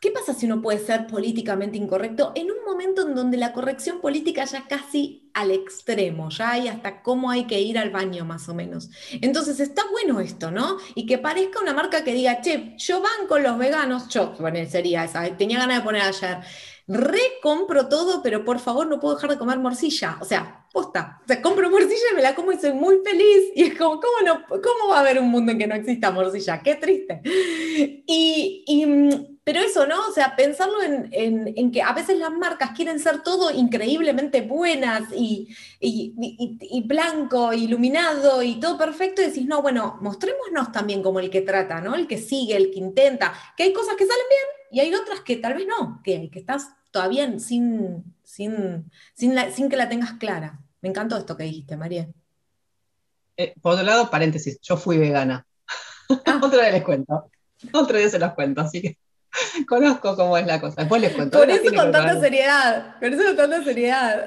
¿Qué 0.00 0.10
pasa 0.10 0.32
si 0.32 0.46
uno 0.46 0.62
puede 0.62 0.78
ser 0.78 1.06
políticamente 1.06 1.76
incorrecto 1.76 2.32
en 2.34 2.50
un 2.50 2.64
momento 2.64 3.06
en 3.06 3.14
donde 3.14 3.36
la 3.36 3.52
corrección 3.52 4.00
política 4.00 4.46
ya 4.46 4.66
casi 4.66 5.30
al 5.34 5.50
extremo, 5.50 6.30
ya 6.30 6.52
hay 6.52 6.68
hasta 6.68 7.02
cómo 7.02 7.30
hay 7.30 7.46
que 7.46 7.60
ir 7.60 7.78
al 7.78 7.90
baño 7.90 8.24
más 8.24 8.48
o 8.48 8.54
menos? 8.54 8.88
Entonces 9.20 9.60
está 9.60 9.82
bueno 9.90 10.20
esto, 10.20 10.50
¿no? 10.50 10.78
Y 10.94 11.04
que 11.04 11.18
parezca 11.18 11.60
una 11.60 11.74
marca 11.74 12.02
que 12.02 12.14
diga, 12.14 12.40
che, 12.40 12.74
yo 12.78 13.02
banco 13.02 13.38
los 13.38 13.58
veganos, 13.58 14.08
yo, 14.08 14.32
bueno, 14.40 14.58
sería 14.70 15.04
esa, 15.04 15.36
tenía 15.36 15.58
ganas 15.58 15.76
de 15.80 15.84
poner 15.84 16.00
ayer, 16.00 16.38
recompro 16.90 17.88
todo, 17.88 18.20
pero 18.20 18.44
por 18.44 18.58
favor 18.58 18.86
no 18.88 18.98
puedo 18.98 19.14
dejar 19.14 19.30
de 19.30 19.38
comer 19.38 19.58
morcilla. 19.58 20.18
O 20.20 20.24
sea, 20.24 20.66
posta. 20.72 21.20
O 21.22 21.26
sea, 21.26 21.40
compro 21.40 21.70
morcilla 21.70 22.10
y 22.12 22.16
me 22.16 22.22
la 22.22 22.34
como 22.34 22.50
y 22.50 22.58
soy 22.58 22.72
muy 22.72 22.98
feliz. 23.04 23.52
Y 23.54 23.62
es 23.62 23.78
como, 23.78 24.00
¿cómo, 24.00 24.16
no, 24.24 24.88
va 24.88 24.96
a 24.96 25.00
haber 25.00 25.20
un 25.20 25.30
mundo 25.30 25.52
en 25.52 25.58
que 25.58 25.68
no 25.68 25.76
exista 25.76 26.10
morcilla? 26.10 26.60
Qué 26.62 26.74
triste. 26.74 27.20
Y, 27.24 28.64
pero 29.44 29.60
eso, 29.60 29.86
¿no? 29.86 30.08
O 30.08 30.12
sea, 30.12 30.34
pensarlo 30.36 30.82
en, 30.82 31.70
que 31.70 31.80
a 31.80 31.92
veces 31.92 32.18
las 32.18 32.32
marcas 32.32 32.70
quieren 32.72 32.98
ser 32.98 33.22
todo 33.22 33.52
increíblemente 33.52 34.40
buenas 34.42 35.04
y, 35.14 35.48
y, 35.78 36.82
blanco, 36.86 37.52
iluminado 37.52 38.42
y 38.42 38.58
todo 38.58 38.76
perfecto, 38.76 39.22
y 39.22 39.26
decís, 39.26 39.46
no, 39.46 39.62
bueno, 39.62 39.98
mostrémonos 40.00 40.72
también 40.72 41.02
como 41.02 41.20
el 41.20 41.30
que 41.30 41.42
trata, 41.42 41.80
¿no? 41.80 41.94
El 41.94 42.06
que 42.08 42.18
sigue, 42.18 42.56
el 42.56 42.70
que 42.70 42.80
intenta, 42.80 43.32
que 43.56 43.62
hay 43.62 43.72
cosas 43.72 43.94
que 43.96 44.06
salen 44.06 44.26
bien 44.28 44.60
y 44.72 44.80
hay 44.80 44.94
otras 44.94 45.20
que 45.20 45.36
tal 45.36 45.54
vez 45.54 45.66
no, 45.66 46.00
que, 46.04 46.30
que 46.30 46.38
estás 46.38 46.68
todavía 46.90 47.38
sin, 47.38 48.14
sin, 48.22 48.90
sin, 49.14 49.68
que 49.68 49.76
la 49.76 49.88
tengas 49.88 50.14
clara. 50.14 50.60
Me 50.80 50.88
encantó 50.88 51.16
esto 51.16 51.36
que 51.36 51.44
dijiste, 51.44 51.76
María. 51.76 52.08
Eh, 53.36 53.54
por 53.60 53.72
otro 53.72 53.84
lado, 53.84 54.10
paréntesis, 54.10 54.58
yo 54.62 54.76
fui 54.76 54.98
vegana. 54.98 55.46
Ah. 56.26 56.40
Otro 56.42 56.60
día 56.60 56.72
les 56.72 56.82
cuento. 56.82 57.30
Otro 57.72 57.98
día 57.98 58.08
se 58.08 58.18
los 58.18 58.32
cuento, 58.34 58.62
así 58.62 58.82
que 58.82 58.98
conozco 59.68 60.16
cómo 60.16 60.36
es 60.36 60.46
la 60.46 60.60
cosa. 60.60 60.76
Después 60.82 61.00
les 61.00 61.12
cuento. 61.12 61.38
Por 61.38 61.50
eso 61.50 61.74
con 61.74 61.92
tanta 61.92 62.20
seriedad. 62.20 62.98
Por 62.98 63.08
eso 63.08 63.24
con 63.24 63.36
tanta 63.36 63.64
seriedad. 63.64 64.26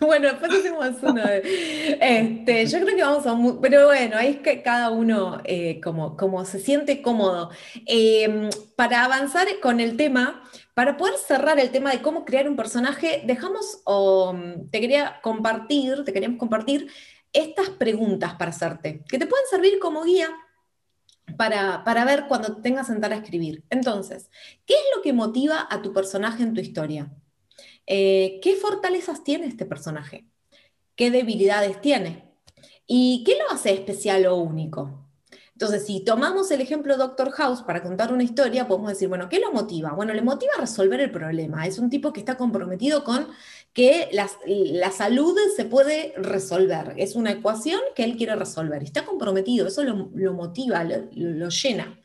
Bueno, 0.00 0.28
después 0.28 0.52
hacemos 0.52 0.94
uno. 1.02 1.22
Este, 1.26 2.66
yo 2.66 2.80
creo 2.80 2.96
que 2.96 3.02
vamos 3.02 3.26
a... 3.26 3.60
Pero 3.60 3.86
bueno, 3.86 4.16
ahí 4.16 4.28
es 4.28 4.38
que 4.38 4.62
cada 4.62 4.90
uno 4.90 5.40
eh, 5.42 5.80
como, 5.82 6.16
como 6.16 6.44
se 6.44 6.60
siente 6.60 7.02
cómodo. 7.02 7.50
Em, 7.84 8.48
para 8.76 9.04
avanzar 9.04 9.48
con 9.60 9.80
el 9.80 9.96
tema, 9.96 10.44
para 10.74 10.96
poder 10.96 11.14
cerrar 11.16 11.58
el 11.58 11.70
tema 11.70 11.90
de 11.90 12.00
cómo 12.00 12.24
crear 12.24 12.48
un 12.48 12.54
personaje, 12.54 13.22
dejamos, 13.26 13.80
o 13.84 14.36
te 14.70 14.80
quería 14.80 15.18
compartir, 15.20 16.04
te 16.04 16.12
queríamos 16.12 16.38
compartir 16.38 16.88
estas 17.32 17.68
preguntas 17.70 18.34
para 18.34 18.50
hacerte, 18.50 19.02
que 19.08 19.18
te 19.18 19.26
pueden 19.26 19.46
servir 19.50 19.80
como 19.80 20.04
guía 20.04 20.30
para, 21.36 21.84
para, 21.84 22.04
ver 22.04 22.26
cuando 22.28 22.56
te 22.56 22.62
tengas 22.62 22.86
sentar 22.86 23.12
a 23.12 23.16
escribir. 23.16 23.64
Entonces, 23.70 24.30
¿qué 24.66 24.74
es 24.74 24.84
lo 24.96 25.02
que 25.02 25.12
motiva 25.12 25.66
a 25.70 25.82
tu 25.82 25.92
personaje 25.92 26.42
en 26.42 26.54
tu 26.54 26.60
historia? 26.60 27.10
Eh, 27.86 28.40
¿Qué 28.42 28.56
fortalezas 28.56 29.24
tiene 29.24 29.46
este 29.46 29.66
personaje? 29.66 30.26
¿Qué 30.96 31.10
debilidades 31.10 31.80
tiene? 31.80 32.24
¿Y 32.86 33.22
qué 33.24 33.36
lo 33.38 33.54
hace 33.54 33.72
especial 33.72 34.26
o 34.26 34.36
único? 34.36 35.08
Entonces, 35.52 35.86
si 35.86 36.04
tomamos 36.04 36.52
el 36.52 36.60
ejemplo 36.60 36.96
Doctor 36.96 37.32
House 37.32 37.62
para 37.62 37.82
contar 37.82 38.12
una 38.12 38.22
historia, 38.22 38.68
podemos 38.68 38.90
decir, 38.90 39.08
bueno, 39.08 39.28
¿qué 39.28 39.40
lo 39.40 39.50
motiva? 39.50 39.90
Bueno, 39.92 40.14
le 40.14 40.22
motiva 40.22 40.52
a 40.56 40.60
resolver 40.60 41.00
el 41.00 41.10
problema. 41.10 41.66
Es 41.66 41.80
un 41.80 41.90
tipo 41.90 42.12
que 42.12 42.20
está 42.20 42.36
comprometido 42.36 43.02
con 43.02 43.26
que 43.78 44.08
la, 44.10 44.90
salud 44.90 45.38
se 45.54 45.64
puede 45.64 46.12
resolver. 46.16 46.94
Es 46.96 47.14
una 47.14 47.30
ecuación 47.30 47.80
que 47.94 48.02
él 48.02 48.16
quiere 48.16 48.34
resolver. 48.34 48.82
Está 48.82 49.04
comprometido, 49.04 49.68
eso 49.68 49.84
lo, 49.84 50.34
motiva, 50.34 50.82
lo 50.82 51.48
llena. 51.48 52.00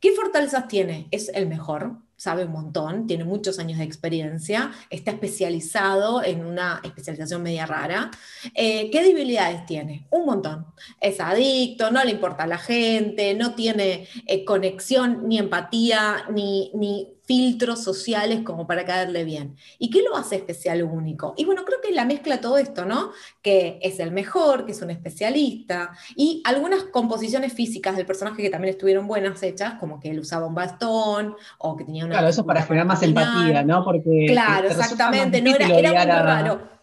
¿Qué 0.00 0.12
fortalezas 0.12 0.68
tiene? 0.68 1.08
Es 1.10 1.30
el 1.30 1.46
mejor, 1.46 1.96
sabe 2.18 2.44
un 2.44 2.52
montón, 2.52 3.06
tiene 3.06 3.24
muchos 3.24 3.58
años 3.58 3.78
de 3.78 3.84
experiencia, 3.84 4.70
está 4.90 5.12
especializado 5.12 6.22
en 6.22 6.44
una 6.44 6.82
especialización 6.84 7.42
media 7.42 7.64
rara. 7.64 8.10
Eh, 8.54 8.90
¿Qué 8.90 9.02
debilidades 9.02 9.64
tiene? 9.64 10.06
Un 10.10 10.26
montón. 10.26 10.66
Es 11.00 11.20
adicto, 11.20 11.90
no 11.90 12.04
le 12.04 12.10
importa 12.10 12.44
a 12.44 12.46
la 12.46 12.58
gente, 12.58 13.32
no 13.32 13.54
tiene 13.54 14.08
eh, 14.26 14.44
conexión 14.44 15.26
ni 15.26 15.38
empatía, 15.38 16.26
ni, 16.30 16.70
ni 16.74 17.14
filtros 17.26 17.82
sociales 17.82 18.40
como 18.44 18.66
para 18.66 18.84
caerle 18.84 19.24
bien. 19.24 19.56
¿Y 19.78 19.90
qué 19.90 20.02
lo 20.02 20.16
hace 20.16 20.36
especial 20.36 20.82
o 20.82 20.88
único? 20.88 21.34
Y 21.36 21.44
bueno, 21.44 21.64
creo 21.64 21.80
que 21.80 21.92
la 21.92 22.04
mezcla 22.04 22.40
todo 22.40 22.58
esto, 22.58 22.84
¿no? 22.84 23.10
Que 23.42 23.78
es 23.82 23.98
el 23.98 24.12
mejor, 24.12 24.66
que 24.66 24.72
es 24.72 24.82
un 24.82 24.90
especialista, 24.90 25.92
y 26.16 26.42
algunas 26.44 26.84
composiciones 26.84 27.52
físicas 27.52 27.96
del 27.96 28.06
personaje 28.06 28.42
que 28.42 28.50
también 28.50 28.74
estuvieron 28.74 29.06
buenas 29.06 29.42
hechas, 29.42 29.74
como 29.74 30.00
que 30.00 30.10
él 30.10 30.20
usaba 30.20 30.46
un 30.46 30.54
bastón 30.54 31.34
o 31.58 31.76
que 31.76 31.84
tenía 31.84 32.04
una... 32.04 32.14
Claro, 32.14 32.28
eso 32.28 32.44
para 32.44 32.62
generar 32.62 32.86
más 32.86 33.02
empatía, 33.02 33.62
¿no? 33.62 33.84
Porque 33.84 34.26
claro, 34.28 34.68
exactamente, 34.68 35.40
no 35.40 35.54
era, 35.54 35.66
era 35.66 35.90
muy 35.90 36.10
raro. 36.10 36.74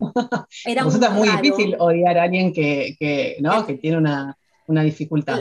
Era 0.64 0.82
resulta 0.82 1.10
muy, 1.10 1.28
difícil 1.28 1.76
odiar 1.78 2.16
a 2.16 2.22
alguien 2.22 2.54
que, 2.54 3.36
¿no? 3.40 3.66
que 3.66 3.74
tiene 3.74 3.98
una, 3.98 4.34
una 4.66 4.82
dificultad. 4.82 5.40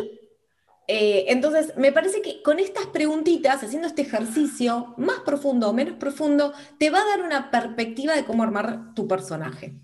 Eh, 0.91 1.31
entonces, 1.31 1.77
me 1.77 1.91
parece 1.91 2.19
que 2.23 2.41
con 2.41 2.57
estas 2.57 2.87
preguntitas, 2.87 3.61
haciendo 3.61 3.87
este 3.87 4.01
ejercicio, 4.01 4.95
más 4.97 5.19
profundo 5.19 5.69
o 5.69 5.73
menos 5.73 5.99
profundo, 5.99 6.51
te 6.79 6.89
va 6.89 6.99
a 6.99 7.05
dar 7.05 7.21
una 7.21 7.51
perspectiva 7.51 8.15
de 8.15 8.25
cómo 8.25 8.41
armar 8.41 8.95
tu 8.95 9.07
personaje. 9.07 9.75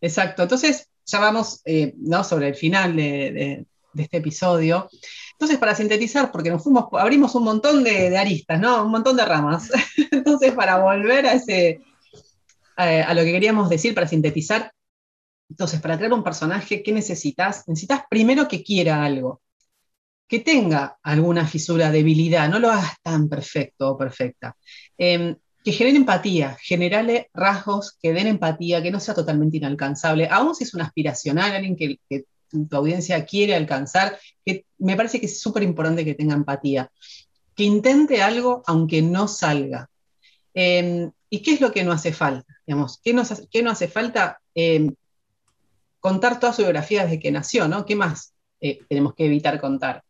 Exacto. 0.00 0.44
Entonces, 0.44 0.88
ya 1.04 1.18
vamos 1.18 1.60
eh, 1.66 1.92
¿no? 1.98 2.24
sobre 2.24 2.48
el 2.48 2.54
final 2.54 2.96
de, 2.96 3.66
este 3.94 4.16
episodio. 4.16 4.88
Entonces, 5.32 5.58
para 5.58 5.74
sintetizar, 5.74 6.32
porque 6.32 6.48
nos 6.48 6.62
fuimos, 6.62 6.86
abrimos 6.92 7.34
un 7.34 7.44
montón 7.44 7.84
de, 7.84 8.16
aristas, 8.16 8.58
¿no? 8.58 8.86
Un 8.86 8.90
montón 8.90 9.18
de 9.18 9.26
ramas. 9.26 9.70
Entonces, 10.10 10.52
para 10.52 10.78
volver 10.78 11.26
a 11.26 11.34
ese, 11.34 11.82
a 12.76 13.12
lo 13.12 13.20
que 13.22 13.32
queríamos 13.32 13.68
decir, 13.68 13.94
para 13.94 14.08
sintetizar, 14.08 14.72
entonces, 15.50 15.78
para 15.82 15.98
crear 15.98 16.14
un 16.14 16.24
personaje, 16.24 16.82
¿qué 16.82 16.90
necesitas? 16.90 17.68
Necesitas 17.68 18.04
primero 18.08 18.48
que 18.48 18.64
quiera 18.64 19.04
algo 19.04 19.42
que 20.26 20.40
tenga 20.40 20.98
alguna 21.02 21.46
fisura, 21.46 21.90
debilidad, 21.90 22.48
no 22.48 22.58
lo 22.58 22.70
hagas 22.70 22.94
tan 23.02 23.28
perfecto 23.28 23.90
o 23.90 23.98
perfecta. 23.98 24.56
Em, 24.96 25.36
que 25.64 25.72
genere 25.72 25.96
empatía, 25.96 26.58
generale 26.60 27.30
rasgos 27.32 27.96
que 28.00 28.12
den 28.12 28.26
empatía, 28.26 28.82
que 28.82 28.90
no 28.90 29.00
sea 29.00 29.14
totalmente 29.14 29.56
inalcanzable, 29.56 30.28
aún 30.30 30.54
si 30.54 30.64
es 30.64 30.74
un 30.74 30.82
aspiracional, 30.82 31.52
alguien 31.52 31.76
que, 31.76 31.98
tu 32.68 32.76
audiencia 32.76 33.24
quiere 33.24 33.56
alcanzar, 33.56 34.16
que 34.44 34.66
me 34.78 34.94
parece 34.94 35.18
que 35.18 35.26
es 35.26 35.40
súper 35.40 35.64
importante 35.64 36.04
que 36.04 36.14
tenga 36.14 36.34
empatía, 36.34 36.88
que 37.56 37.64
intente 37.64 38.22
algo 38.22 38.62
aunque 38.66 39.02
no 39.02 39.26
salga. 39.26 39.88
Em, 40.52 41.10
¿Y 41.30 41.42
qué 41.42 41.54
es 41.54 41.60
lo 41.60 41.72
que 41.72 41.82
no 41.82 41.90
hace 41.90 42.12
falta? 42.12 42.54
Digamos, 42.64 43.00
¿qué, 43.02 43.12
no 43.12 43.70
hace 43.70 43.88
falta? 43.88 44.38
Em, 44.54 44.94
contar 45.98 46.38
toda 46.38 46.52
su 46.52 46.62
biografía 46.62 47.04
desde 47.04 47.18
que 47.18 47.32
nació, 47.32 47.66
¿no? 47.66 47.84
¿Qué 47.84 47.96
más 47.96 48.34
eh, 48.60 48.78
tenemos 48.88 49.14
que 49.14 49.26
evitar 49.26 49.60
contar? 49.60 50.04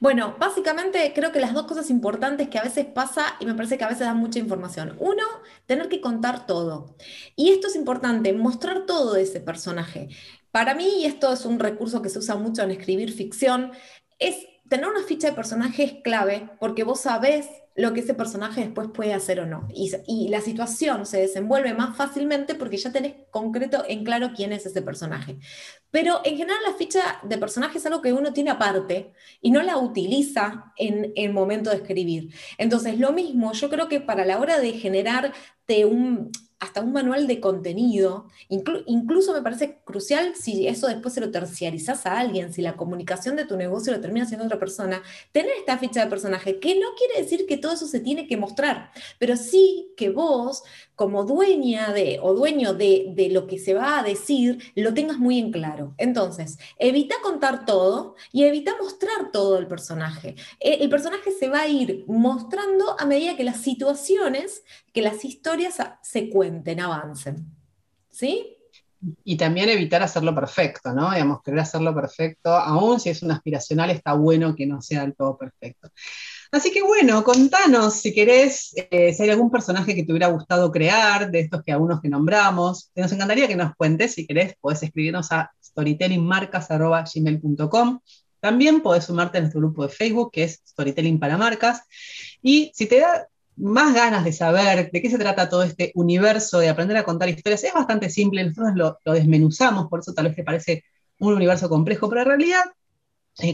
Bueno, 0.00 0.36
básicamente 0.38 1.12
creo 1.14 1.32
que 1.32 1.40
las 1.40 1.54
dos 1.54 1.66
cosas 1.66 1.90
importantes 1.90 2.48
que 2.48 2.58
a 2.58 2.62
veces 2.62 2.86
pasa 2.86 3.36
y 3.40 3.46
me 3.46 3.54
parece 3.54 3.78
que 3.78 3.84
a 3.84 3.88
veces 3.88 4.06
dan 4.06 4.18
mucha 4.18 4.38
información. 4.38 4.96
Uno, 5.00 5.22
tener 5.66 5.88
que 5.88 6.00
contar 6.00 6.46
todo. 6.46 6.96
Y 7.36 7.50
esto 7.50 7.68
es 7.68 7.76
importante, 7.76 8.32
mostrar 8.32 8.86
todo 8.86 9.14
de 9.14 9.22
ese 9.22 9.40
personaje. 9.40 10.08
Para 10.50 10.74
mí, 10.74 11.02
y 11.02 11.06
esto 11.06 11.32
es 11.32 11.44
un 11.44 11.58
recurso 11.58 12.02
que 12.02 12.10
se 12.10 12.18
usa 12.18 12.36
mucho 12.36 12.62
en 12.62 12.70
escribir 12.70 13.12
ficción, 13.12 13.72
es 14.18 14.36
tener 14.68 14.86
una 14.86 15.02
ficha 15.02 15.28
de 15.28 15.34
personaje 15.34 15.84
es 15.84 15.92
clave 16.02 16.48
porque 16.58 16.84
vos 16.84 17.00
sabés 17.00 17.46
lo 17.76 17.92
que 17.92 18.00
ese 18.00 18.14
personaje 18.14 18.60
después 18.60 18.88
puede 18.94 19.14
hacer 19.14 19.40
o 19.40 19.46
no. 19.46 19.66
Y, 19.74 20.28
la 20.28 20.40
situación 20.40 21.06
se 21.06 21.20
desenvuelve 21.20 21.74
más 21.74 21.96
fácilmente 21.96 22.54
porque 22.54 22.76
ya 22.76 22.92
tenés 22.92 23.14
concreto 23.30 23.84
en 23.88 24.04
claro 24.04 24.30
quién 24.34 24.52
es 24.52 24.64
ese 24.64 24.80
personaje. 24.80 25.38
Pero 25.90 26.20
en 26.24 26.36
general 26.36 26.60
la 26.64 26.74
ficha 26.74 27.02
de 27.24 27.36
personaje 27.36 27.78
es 27.78 27.86
algo 27.86 28.00
que 28.00 28.12
uno 28.12 28.32
tiene 28.32 28.50
aparte 28.50 29.12
y 29.40 29.50
no 29.50 29.62
la 29.62 29.76
utiliza 29.76 30.72
en 30.76 31.12
el 31.16 31.32
momento 31.32 31.70
de 31.70 31.76
escribir. 31.76 32.32
Entonces, 32.58 32.98
lo 32.98 33.12
mismo, 33.12 33.52
yo 33.52 33.68
creo 33.68 33.88
que 33.88 34.00
para 34.00 34.24
la 34.24 34.38
hora 34.38 34.60
de 34.60 34.72
generarte 34.72 35.84
un, 35.84 36.30
hasta 36.64 36.80
un 36.80 36.92
manual 36.92 37.26
de 37.26 37.40
contenido. 37.40 38.26
incluso 38.48 39.32
me 39.32 39.42
parece 39.42 39.80
crucial 39.84 40.34
si 40.34 40.66
eso 40.66 40.88
después 40.88 41.14
se 41.14 41.20
lo 41.20 41.30
terciarizas 41.30 42.06
a 42.06 42.18
alguien, 42.18 42.52
si 42.52 42.62
la 42.62 42.76
comunicación 42.76 43.36
de 43.36 43.44
tu 43.44 43.56
negocio 43.56 43.92
lo 43.92 44.00
termina 44.00 44.26
siendo 44.26 44.46
otra 44.46 44.58
persona, 44.58 45.02
tener 45.32 45.52
esta 45.58 45.78
ficha 45.78 46.04
de 46.04 46.10
personaje, 46.10 46.58
que 46.58 46.78
no 46.78 46.88
quiere 46.96 47.22
decir 47.22 47.46
que 47.46 47.58
todo 47.58 47.72
eso 47.72 47.86
se 47.86 48.00
tiene 48.00 48.26
que 48.26 48.36
mostrar, 48.36 48.90
pero 49.18 49.36
sí 49.36 49.92
que 49.96 50.10
vos, 50.10 50.62
como 50.94 51.24
dueña 51.24 51.92
de 51.92 52.18
o 52.22 52.34
dueño 52.34 52.74
de, 52.74 53.12
de 53.14 53.28
lo 53.30 53.46
que 53.46 53.58
se 53.58 53.74
va 53.74 53.98
a 53.98 54.02
decir, 54.02 54.72
lo 54.74 54.94
tengas 54.94 55.18
muy 55.18 55.38
en 55.38 55.50
claro. 55.50 55.94
Entonces, 55.98 56.58
evita 56.78 57.16
contar 57.22 57.64
todo 57.64 58.14
y 58.32 58.44
evita 58.44 58.72
mostrar 58.80 59.30
todo 59.32 59.58
el 59.58 59.66
personaje. 59.66 60.36
E, 60.60 60.74
el 60.82 60.90
personaje 60.90 61.30
se 61.32 61.48
va 61.48 61.62
a 61.62 61.68
ir 61.68 62.04
mostrando 62.06 62.98
a 62.98 63.06
medida 63.06 63.36
que 63.36 63.44
las 63.44 63.60
situaciones, 63.60 64.62
que 64.92 65.02
las 65.02 65.24
historias 65.24 65.76
se 66.02 66.30
cuentan 66.30 66.80
avancen. 66.80 67.46
¿Sí? 68.10 68.56
Y 69.24 69.36
también 69.36 69.68
evitar 69.68 70.02
hacerlo 70.02 70.34
perfecto, 70.34 70.92
¿no? 70.92 71.10
Digamos, 71.12 71.42
querer 71.42 71.60
hacerlo 71.60 71.94
perfecto, 71.94 72.50
aún 72.50 73.00
si 73.00 73.10
es 73.10 73.22
un 73.22 73.32
aspiracional, 73.32 73.90
está 73.90 74.14
bueno 74.14 74.54
que 74.54 74.66
no 74.66 74.80
sea 74.80 75.02
del 75.02 75.14
todo 75.14 75.36
perfecto. 75.36 75.90
Así 76.54 76.70
que 76.70 76.82
bueno, 76.82 77.24
contanos 77.24 77.94
si 77.94 78.14
querés, 78.14 78.72
eh, 78.76 79.12
si 79.12 79.24
hay 79.24 79.30
algún 79.30 79.50
personaje 79.50 79.92
que 79.92 80.04
te 80.04 80.12
hubiera 80.12 80.28
gustado 80.28 80.70
crear, 80.70 81.28
de 81.28 81.40
estos 81.40 81.64
que 81.64 81.72
algunos 81.72 82.00
que 82.00 82.08
nombramos. 82.08 82.92
Nos 82.94 83.10
encantaría 83.10 83.48
que 83.48 83.56
nos 83.56 83.74
cuentes, 83.74 84.14
si 84.14 84.24
querés, 84.24 84.54
podés 84.60 84.84
escribirnos 84.84 85.32
a 85.32 85.50
storytellingmarcas.gmail.com. 85.60 87.98
También 88.38 88.82
podés 88.82 89.02
sumarte 89.02 89.38
a 89.38 89.40
nuestro 89.40 89.62
grupo 89.62 89.82
de 89.82 89.88
Facebook, 89.88 90.30
que 90.30 90.44
es 90.44 90.62
Storytelling 90.64 91.18
para 91.18 91.36
Marcas. 91.36 91.82
Y 92.40 92.70
si 92.72 92.86
te 92.86 93.00
da 93.00 93.26
más 93.56 93.92
ganas 93.92 94.22
de 94.22 94.32
saber 94.32 94.92
de 94.92 95.02
qué 95.02 95.10
se 95.10 95.18
trata 95.18 95.48
todo 95.48 95.64
este 95.64 95.90
universo 95.96 96.60
de 96.60 96.68
aprender 96.68 96.98
a 96.98 97.04
contar 97.04 97.28
historias, 97.28 97.64
es 97.64 97.74
bastante 97.74 98.08
simple, 98.10 98.44
nosotros 98.44 98.76
lo, 98.76 99.00
lo 99.04 99.12
desmenuzamos, 99.12 99.88
por 99.88 99.98
eso 99.98 100.14
tal 100.14 100.26
vez 100.26 100.36
te 100.36 100.44
parece 100.44 100.84
un 101.18 101.34
universo 101.34 101.68
complejo, 101.68 102.08
pero 102.08 102.20
en 102.20 102.28
realidad 102.28 102.62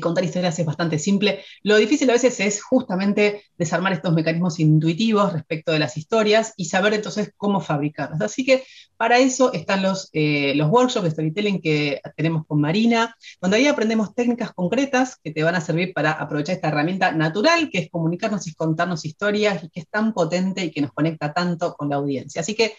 contar 0.00 0.24
historias 0.24 0.58
es 0.58 0.66
bastante 0.66 0.98
simple. 0.98 1.42
Lo 1.62 1.76
difícil 1.76 2.08
a 2.10 2.12
veces 2.12 2.38
es 2.40 2.62
justamente 2.62 3.44
desarmar 3.56 3.92
estos 3.92 4.12
mecanismos 4.12 4.60
intuitivos 4.60 5.32
respecto 5.32 5.72
de 5.72 5.78
las 5.78 5.96
historias 5.96 6.52
y 6.56 6.66
saber 6.66 6.94
entonces 6.94 7.32
cómo 7.36 7.60
fabricarlas. 7.60 8.20
Así 8.20 8.44
que 8.44 8.64
para 8.96 9.18
eso 9.18 9.52
están 9.52 9.82
los, 9.82 10.10
eh, 10.12 10.52
los 10.54 10.68
workshops 10.68 11.04
de 11.04 11.10
storytelling 11.10 11.62
que 11.62 12.00
tenemos 12.16 12.46
con 12.46 12.60
Marina, 12.60 13.16
donde 13.40 13.56
ahí 13.56 13.66
aprendemos 13.66 14.14
técnicas 14.14 14.52
concretas 14.52 15.16
que 15.22 15.32
te 15.32 15.42
van 15.42 15.54
a 15.54 15.60
servir 15.60 15.92
para 15.94 16.12
aprovechar 16.12 16.56
esta 16.56 16.68
herramienta 16.68 17.12
natural 17.12 17.70
que 17.70 17.78
es 17.78 17.90
comunicarnos 17.90 18.46
y 18.46 18.54
contarnos 18.54 19.04
historias 19.04 19.64
y 19.64 19.70
que 19.70 19.80
es 19.80 19.88
tan 19.88 20.12
potente 20.12 20.64
y 20.64 20.70
que 20.70 20.82
nos 20.82 20.92
conecta 20.92 21.32
tanto 21.32 21.74
con 21.74 21.88
la 21.88 21.96
audiencia. 21.96 22.42
Así 22.42 22.54
que 22.54 22.74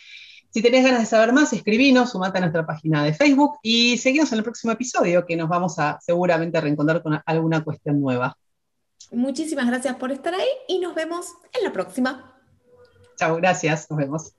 si 0.52 0.62
tenés 0.62 0.84
ganas 0.84 1.00
de 1.00 1.06
saber 1.06 1.32
más, 1.32 1.54
escribinos, 1.54 2.12
sumate 2.12 2.38
a 2.38 2.42
nuestra 2.42 2.66
página 2.66 3.04
de 3.04 3.14
Facebook 3.14 3.58
y 3.64 3.98
seguimos 3.98 4.32
en 4.34 4.40
el 4.40 4.44
próximo 4.44 4.74
episodio 4.74 5.26
que 5.26 5.38
nos 5.38 5.48
vamos 5.48 5.80
a 5.80 5.98
seguramente 6.02 6.60
reencontrar 6.60 7.02
con 7.02 7.20
alguna 7.26 7.64
cuestión 7.64 8.02
nueva. 8.02 8.38
Muchísimas 9.12 9.68
gracias 9.68 9.96
por 9.96 10.12
estar 10.12 10.34
ahí 10.36 10.50
y 10.68 10.80
nos 10.80 10.94
vemos 10.94 11.28
en 11.54 11.64
la 11.64 11.72
próxima. 11.72 12.38
Chao, 13.18 13.38
gracias, 13.38 13.90
nos 13.90 13.98
vemos. 13.98 14.34